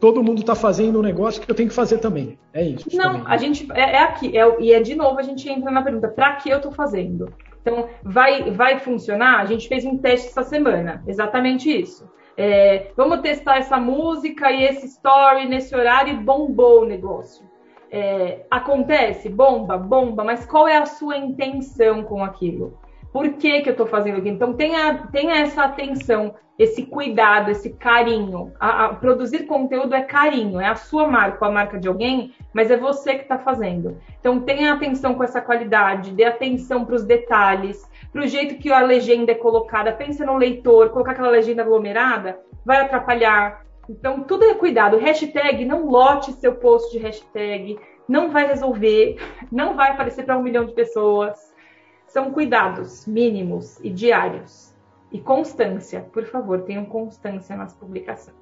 todo 0.00 0.22
mundo 0.22 0.40
está 0.40 0.56
fazendo 0.56 0.98
um 0.98 1.02
negócio 1.02 1.40
que 1.40 1.48
eu 1.48 1.54
tenho 1.54 1.68
que 1.68 1.74
fazer 1.74 1.98
também. 1.98 2.36
É 2.52 2.62
isso. 2.62 2.88
Não, 2.92 3.12
também. 3.12 3.22
a 3.26 3.36
gente 3.36 3.68
é, 3.72 3.92
é 3.92 4.02
aqui 4.02 4.36
é, 4.36 4.60
e 4.60 4.72
é 4.72 4.80
de 4.80 4.96
novo 4.96 5.18
a 5.18 5.22
gente 5.22 5.48
entra 5.48 5.70
na 5.70 5.80
pergunta: 5.80 6.08
para 6.08 6.34
que 6.34 6.50
eu 6.50 6.56
estou 6.56 6.72
fazendo? 6.72 7.32
Então 7.68 7.88
vai 8.02 8.50
vai 8.50 8.78
funcionar? 8.78 9.40
A 9.40 9.44
gente 9.44 9.68
fez 9.68 9.84
um 9.84 9.98
teste 9.98 10.28
essa 10.28 10.42
semana, 10.42 11.02
exatamente 11.06 11.70
isso. 11.70 12.10
É, 12.36 12.92
vamos 12.96 13.20
testar 13.20 13.58
essa 13.58 13.78
música 13.78 14.50
e 14.50 14.64
esse 14.64 14.86
story 14.86 15.46
nesse 15.46 15.74
horário 15.74 16.14
e 16.14 16.16
bombou 16.16 16.82
o 16.82 16.86
negócio. 16.86 17.46
É, 17.90 18.46
acontece, 18.50 19.28
bomba, 19.28 19.76
bomba, 19.76 20.22
mas 20.24 20.46
qual 20.46 20.68
é 20.68 20.76
a 20.76 20.86
sua 20.86 21.16
intenção 21.16 22.02
com 22.04 22.24
aquilo? 22.24 22.78
Por 23.12 23.28
que, 23.34 23.62
que 23.62 23.68
eu 23.68 23.72
estou 23.72 23.86
fazendo 23.86 24.18
aquilo? 24.18 24.34
Então 24.34 24.52
tenha, 24.52 25.06
tenha 25.10 25.36
essa 25.36 25.64
atenção 25.64 26.34
esse 26.58 26.84
cuidado, 26.84 27.50
esse 27.50 27.70
carinho. 27.70 28.52
A, 28.58 28.86
a, 28.86 28.94
produzir 28.94 29.44
conteúdo 29.46 29.94
é 29.94 30.02
carinho, 30.02 30.60
é 30.60 30.66
a 30.66 30.74
sua 30.74 31.06
marca, 31.06 31.46
a 31.46 31.50
marca 31.50 31.78
de 31.78 31.86
alguém, 31.86 32.34
mas 32.52 32.70
é 32.70 32.76
você 32.76 33.14
que 33.14 33.22
está 33.22 33.38
fazendo. 33.38 33.96
Então 34.18 34.40
tenha 34.40 34.72
atenção 34.72 35.14
com 35.14 35.22
essa 35.22 35.40
qualidade, 35.40 36.10
dê 36.10 36.24
atenção 36.24 36.84
para 36.84 36.96
os 36.96 37.04
detalhes, 37.04 37.88
para 38.12 38.22
o 38.22 38.26
jeito 38.26 38.56
que 38.56 38.72
a 38.72 38.80
legenda 38.80 39.30
é 39.30 39.36
colocada. 39.36 39.92
Pense 39.92 40.24
no 40.24 40.36
leitor, 40.36 40.90
colocar 40.90 41.12
aquela 41.12 41.30
legenda 41.30 41.62
aglomerada 41.62 42.40
vai 42.64 42.80
atrapalhar. 42.80 43.64
Então 43.88 44.24
tudo 44.24 44.44
é 44.44 44.54
cuidado. 44.54 44.98
Hashtag, 44.98 45.64
não 45.64 45.86
lote 45.86 46.32
seu 46.32 46.56
post 46.56 46.90
de 46.90 46.98
hashtag, 46.98 47.78
não 48.08 48.30
vai 48.30 48.48
resolver, 48.48 49.16
não 49.52 49.76
vai 49.76 49.92
aparecer 49.92 50.24
para 50.24 50.36
um 50.36 50.42
milhão 50.42 50.64
de 50.64 50.74
pessoas. 50.74 51.47
São 52.08 52.30
cuidados 52.30 53.06
mínimos 53.06 53.78
e 53.82 53.90
diários. 53.90 54.74
E 55.10 55.18
constância, 55.18 56.00
por 56.12 56.24
favor, 56.26 56.62
tenham 56.62 56.84
constância 56.84 57.56
nas 57.56 57.74
publicações. 57.74 58.36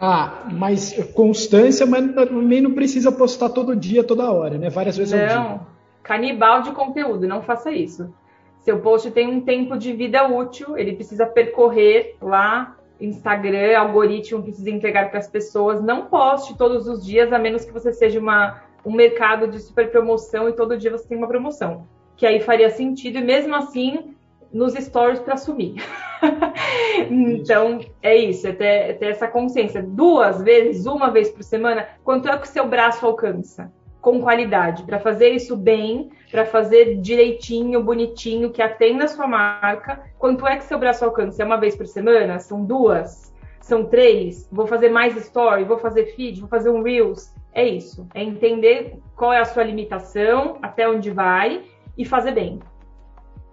Ah, 0.00 0.48
mas 0.50 0.94
constância, 1.14 1.84
mas 1.84 2.14
também 2.14 2.60
não 2.60 2.72
precisa 2.72 3.12
postar 3.12 3.50
todo 3.50 3.76
dia, 3.76 4.02
toda 4.02 4.32
hora, 4.32 4.56
né? 4.56 4.70
Várias 4.70 4.96
vezes 4.96 5.12
não, 5.12 5.20
ao 5.20 5.26
dia. 5.26 5.38
Não, 5.38 5.66
canibal 6.02 6.62
de 6.62 6.72
conteúdo, 6.72 7.28
não 7.28 7.42
faça 7.42 7.70
isso. 7.70 8.12
Seu 8.60 8.80
post 8.80 9.10
tem 9.10 9.28
um 9.28 9.40
tempo 9.40 9.76
de 9.76 9.92
vida 9.92 10.26
útil, 10.26 10.76
ele 10.76 10.94
precisa 10.94 11.26
percorrer 11.26 12.16
lá, 12.20 12.76
Instagram, 13.00 13.78
algoritmo 13.78 14.42
precisa 14.42 14.70
entregar 14.70 15.10
para 15.10 15.18
as 15.18 15.28
pessoas. 15.28 15.82
Não 15.82 16.06
poste 16.06 16.56
todos 16.56 16.86
os 16.86 17.04
dias, 17.04 17.32
a 17.32 17.38
menos 17.38 17.64
que 17.64 17.72
você 17.72 17.92
seja 17.92 18.18
uma, 18.18 18.62
um 18.84 18.92
mercado 18.92 19.48
de 19.48 19.58
super 19.60 19.90
promoção 19.90 20.48
e 20.48 20.52
todo 20.52 20.78
dia 20.78 20.90
você 20.90 21.08
tem 21.08 21.18
uma 21.18 21.28
promoção. 21.28 21.86
Que 22.20 22.26
aí 22.26 22.38
faria 22.38 22.68
sentido, 22.68 23.16
e 23.16 23.24
mesmo 23.24 23.56
assim, 23.56 24.14
nos 24.52 24.74
stories 24.74 25.20
para 25.20 25.38
sumir. 25.38 25.82
então, 27.10 27.80
é 28.02 28.14
isso, 28.14 28.46
é 28.46 28.52
ter, 28.52 28.64
é 28.64 28.92
ter, 28.92 29.06
essa 29.06 29.26
consciência. 29.26 29.82
Duas 29.82 30.42
vezes, 30.42 30.84
uma 30.84 31.10
vez 31.10 31.30
por 31.30 31.42
semana, 31.42 31.88
quanto 32.04 32.28
é 32.28 32.36
que 32.36 32.44
o 32.44 32.50
seu 32.50 32.68
braço 32.68 33.06
alcança? 33.06 33.72
Com 34.02 34.20
qualidade, 34.20 34.82
para 34.82 35.00
fazer 35.00 35.30
isso 35.30 35.56
bem, 35.56 36.10
para 36.30 36.44
fazer 36.44 36.96
direitinho, 36.96 37.82
bonitinho, 37.82 38.50
que 38.50 38.60
atenda 38.60 39.04
a 39.04 39.08
sua 39.08 39.26
marca. 39.26 40.02
Quanto 40.18 40.46
é 40.46 40.58
que 40.58 40.64
seu 40.64 40.78
braço 40.78 41.02
alcança? 41.06 41.42
É 41.42 41.46
uma 41.46 41.56
vez 41.56 41.74
por 41.74 41.86
semana? 41.86 42.38
São 42.38 42.62
duas? 42.62 43.34
São 43.62 43.86
três? 43.86 44.46
Vou 44.52 44.66
fazer 44.66 44.90
mais 44.90 45.16
story? 45.16 45.64
Vou 45.64 45.78
fazer 45.78 46.04
feed? 46.16 46.40
Vou 46.40 46.50
fazer 46.50 46.68
um 46.68 46.82
Reels? 46.82 47.34
É 47.54 47.66
isso. 47.66 48.06
É 48.12 48.22
entender 48.22 48.98
qual 49.16 49.32
é 49.32 49.38
a 49.38 49.44
sua 49.46 49.64
limitação, 49.64 50.58
até 50.60 50.86
onde 50.86 51.10
vai 51.10 51.62
e 52.00 52.04
fazer 52.04 52.32
bem. 52.32 52.58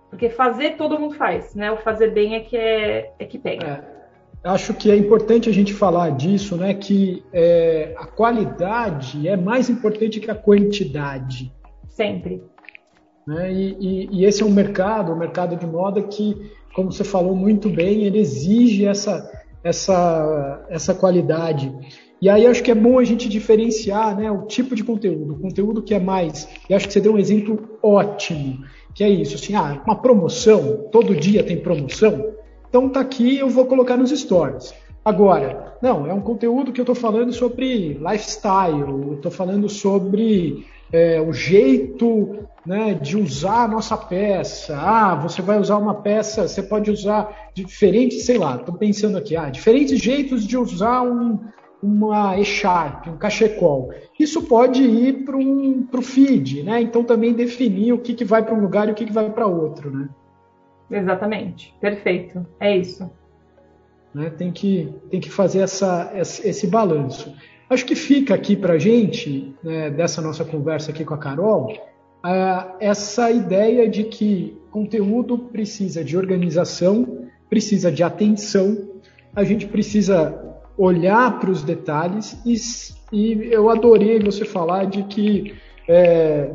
Porque 0.10 0.30
fazer 0.30 0.78
todo 0.78 0.98
mundo 0.98 1.16
faz, 1.16 1.54
né? 1.54 1.70
O 1.70 1.78
fazer 1.78 2.14
bem 2.14 2.36
é 2.36 2.40
que 2.40 2.56
é, 2.56 3.12
é 3.20 3.26
que 3.26 3.38
pega. 3.38 3.68
É. 3.68 4.50
Acho 4.50 4.74
que 4.74 4.90
é 4.90 4.96
importante 4.96 5.50
a 5.50 5.54
gente 5.54 5.74
falar 5.74 6.12
disso, 6.12 6.56
né? 6.56 6.74
Que 6.74 7.24
é, 7.34 7.94
a 7.98 8.06
qualidade 8.06 9.28
é 9.28 9.36
mais 9.36 9.70
importante 9.70 10.22
que 10.22 10.32
a 10.32 10.36
quantidade. 10.36 11.52
Sempre. 11.90 12.42
Né? 13.28 13.52
E, 13.52 13.78
e, 13.80 14.10
e, 14.20 14.26
esse 14.26 14.42
é 14.42 14.46
um 14.46 14.52
mercado, 14.52 15.12
o 15.12 15.16
um 15.16 15.20
mercado 15.20 15.58
de 15.58 15.68
moda 15.68 16.02
que, 16.02 16.50
como 16.74 16.90
você 16.90 17.04
falou 17.04 17.36
muito 17.36 17.68
bem, 17.70 18.04
ele 18.04 18.20
exige 18.20 18.86
essa, 18.86 19.30
essa, 19.62 20.66
essa 20.70 20.96
qualidade. 20.96 21.70
E 22.22 22.30
aí 22.30 22.48
acho 22.48 22.64
que 22.64 22.72
é 22.72 22.76
bom 22.76 22.98
a 22.98 23.04
gente 23.04 23.30
diferenciar 23.30 24.18
né, 24.18 24.32
o 24.32 24.48
tipo 24.48 24.76
de 24.76 24.84
conteúdo. 24.84 25.34
O 25.34 25.40
conteúdo 25.40 25.82
que 25.82 25.94
é 25.94 26.00
mais. 26.00 26.48
E 26.70 26.74
acho 26.74 26.88
que 26.88 26.94
você 26.94 27.00
deu 27.00 27.14
um 27.14 27.20
exemplo 27.20 27.78
ótimo 27.82 28.64
que 28.98 29.04
é 29.04 29.10
isso, 29.10 29.36
assim, 29.36 29.54
ah, 29.54 29.80
uma 29.86 29.96
promoção, 29.96 30.88
todo 30.92 31.16
dia 31.16 31.44
tem 31.44 31.56
promoção, 31.56 32.34
então 32.68 32.90
tá 32.90 33.00
aqui, 33.00 33.38
eu 33.38 33.48
vou 33.48 33.68
colocar 33.68 33.96
nos 33.96 34.10
stories. 34.10 34.74
Agora, 35.06 35.78
não, 35.84 36.08
é 36.08 36.14
um 36.14 36.20
conteúdo 36.20 36.72
que 36.72 36.82
eu 36.82 36.84
estou 36.84 36.96
falando 36.96 37.32
sobre 37.32 37.94
lifestyle, 37.94 39.14
estou 39.14 39.32
falando 39.32 39.70
sobre 39.70 40.66
é, 40.92 41.22
o 41.22 41.32
jeito 41.32 42.40
né, 42.66 42.96
de 42.96 43.16
usar 43.16 43.66
a 43.66 43.68
nossa 43.68 43.96
peça. 43.96 44.76
Ah, 44.76 45.14
você 45.14 45.44
vai 45.44 45.60
usar 45.60 45.78
uma 45.78 45.94
peça, 45.94 46.48
você 46.48 46.64
pode 46.64 46.90
usar 46.90 47.52
diferentes, 47.54 48.26
sei 48.26 48.40
lá, 48.40 48.56
estou 48.56 48.74
pensando 48.74 49.16
aqui, 49.16 49.36
ah, 49.36 49.52
diferentes 49.52 50.00
jeitos 50.00 50.44
de 50.44 50.58
usar 50.58 51.04
um, 51.04 51.40
uma 51.82 52.40
echarpe, 52.40 53.10
um 53.10 53.18
cachecol. 53.18 53.92
Isso 54.20 54.42
pode 54.44 54.82
ir 54.82 55.26
para 55.26 55.38
um, 55.38 55.88
o 55.92 56.02
feed, 56.02 56.64
né? 56.64 56.82
Então 56.82 57.04
também 57.04 57.34
definir 57.34 57.94
o 57.94 58.00
que, 58.00 58.14
que 58.14 58.26
vai 58.26 58.44
para 58.44 58.56
um 58.56 58.62
lugar 58.62 58.88
e 58.88 58.92
o 58.92 58.96
que, 58.96 59.06
que 59.06 59.14
vai 59.14 59.30
para 59.30 59.46
outro, 59.46 59.92
né? 59.92 60.10
Exatamente, 60.90 61.74
perfeito, 61.80 62.46
é 62.60 62.78
isso. 62.78 63.10
Né? 64.14 64.30
Tem, 64.30 64.52
que, 64.52 64.94
tem 65.10 65.20
que 65.20 65.30
fazer 65.30 65.60
essa, 65.60 66.12
esse 66.16 66.66
balanço. 66.66 67.36
Acho 67.70 67.86
que 67.86 67.96
fica 67.96 68.34
aqui 68.34 68.56
para 68.56 68.78
gente, 68.78 69.54
né, 69.62 69.90
dessa 69.90 70.22
nossa 70.22 70.46
conversa 70.46 70.92
aqui 70.92 71.04
com 71.04 71.14
a 71.14 71.18
Carol, 71.18 71.74
essa 72.80 73.30
ideia 73.30 73.88
de 73.90 74.06
que 74.06 74.58
conteúdo 74.72 75.38
precisa 75.38 76.04
de 76.04 76.18
organização, 76.18 77.28
precisa 77.50 77.92
de 77.92 78.04
atenção, 78.04 78.88
a 79.36 79.44
gente 79.44 79.68
precisa 79.68 80.57
olhar 80.78 81.40
para 81.40 81.50
os 81.50 81.64
detalhes 81.64 82.38
e, 82.46 82.56
e, 83.12 83.52
eu 83.52 83.70
adorei 83.70 84.20
você 84.20 84.46
falar 84.46 84.86
de 84.86 85.04
que 85.04 85.56
é, 85.88 86.52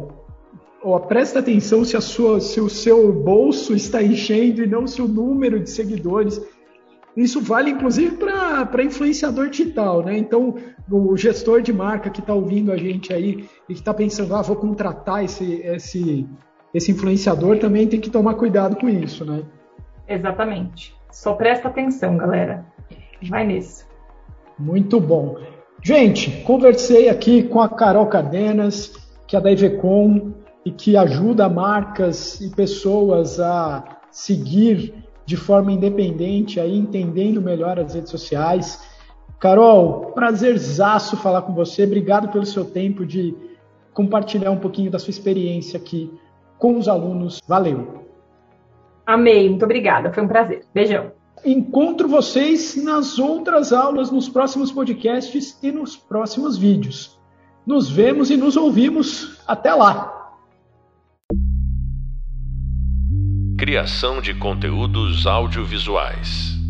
ó, 0.82 0.98
presta 0.98 1.40
atenção 1.40 1.85
se, 1.85 1.96
a 1.96 2.00
sua, 2.00 2.40
se 2.40 2.61
o 2.61 2.68
seu 2.68 3.12
bolso 3.12 3.74
está 3.74 4.02
enchendo 4.02 4.62
e 4.62 4.66
não 4.66 4.87
se 4.87 5.02
o 5.02 5.08
número 5.08 5.58
de 5.58 5.70
seguidores. 5.70 6.40
Isso 7.16 7.42
vale 7.42 7.70
inclusive 7.70 8.16
para 8.16 8.82
influenciador 8.82 9.50
digital, 9.50 10.02
né? 10.02 10.16
Então, 10.16 10.54
o 10.90 11.14
gestor 11.14 11.61
de 11.61 11.72
marca 11.72 12.08
que 12.08 12.20
está 12.20 12.32
ouvindo 12.32 12.72
a 12.72 12.76
gente 12.76 13.12
aí 13.12 13.46
e 13.68 13.74
que 13.74 13.80
está 13.80 13.92
pensando, 13.92 14.35
ah, 14.35 14.40
vou 14.40 14.56
contratar 14.56 15.22
esse, 15.22 15.61
esse, 15.62 16.26
esse 16.72 16.90
influenciador, 16.90 17.58
também 17.58 17.87
tem 17.87 18.00
que 18.00 18.08
tomar 18.08 18.35
cuidado 18.35 18.76
com 18.76 18.88
isso, 18.88 19.26
né? 19.26 19.42
Exatamente. 20.08 20.94
Só 21.11 21.35
presta 21.35 21.68
atenção, 21.68 22.16
galera. 22.16 22.64
Vai 23.28 23.46
nisso. 23.46 23.87
Muito 24.62 25.01
bom. 25.01 25.38
Gente, 25.83 26.31
conversei 26.42 27.09
aqui 27.09 27.42
com 27.42 27.61
a 27.61 27.68
Carol 27.68 28.07
Cardenas, 28.07 28.94
que 29.27 29.37
é 29.37 29.40
da 29.40 29.51
Ivecom 29.51 30.31
e 30.64 30.70
que 30.70 30.96
ajuda 30.96 31.48
marcas 31.48 32.40
e 32.40 32.48
pessoas 32.55 33.40
a 33.40 33.83
seguir 34.12 34.94
de 35.27 35.37
forma 35.37 35.72
independente, 35.72 36.61
aí 36.61 36.79
entendendo 36.79 37.42
melhor 37.42 37.81
as 37.81 37.94
redes 37.94 38.11
sociais. 38.11 38.81
Carol, 39.40 40.12
prazerzaço 40.14 41.16
falar 41.16 41.42
com 41.42 41.53
você. 41.53 41.83
Obrigado 41.83 42.29
pelo 42.29 42.46
seu 42.46 42.64
tempo 42.64 43.05
de 43.05 43.35
compartilhar 43.92 44.53
um 44.53 44.59
pouquinho 44.59 44.92
da 44.92 45.01
sua 45.01 45.11
experiência 45.11 45.77
aqui 45.77 46.09
com 46.57 46.79
os 46.79 46.87
alunos. 46.87 47.40
Valeu. 47.48 48.05
Amei, 49.05 49.48
muito 49.48 49.64
obrigada. 49.64 50.12
Foi 50.12 50.22
um 50.22 50.29
prazer. 50.29 50.64
Beijão. 50.72 51.11
Encontro 51.44 52.07
vocês 52.07 52.76
nas 52.76 53.18
outras 53.18 53.72
aulas, 53.72 54.11
nos 54.11 54.28
próximos 54.28 54.70
podcasts 54.70 55.59
e 55.62 55.72
nos 55.72 55.96
próximos 55.96 56.57
vídeos. 56.57 57.18
Nos 57.66 57.90
vemos 57.90 58.31
e 58.31 58.37
nos 58.37 58.57
ouvimos. 58.57 59.40
Até 59.46 59.74
lá! 59.74 60.11
Criação 63.59 64.20
de 64.20 64.35
conteúdos 64.35 65.26
audiovisuais. 65.26 66.62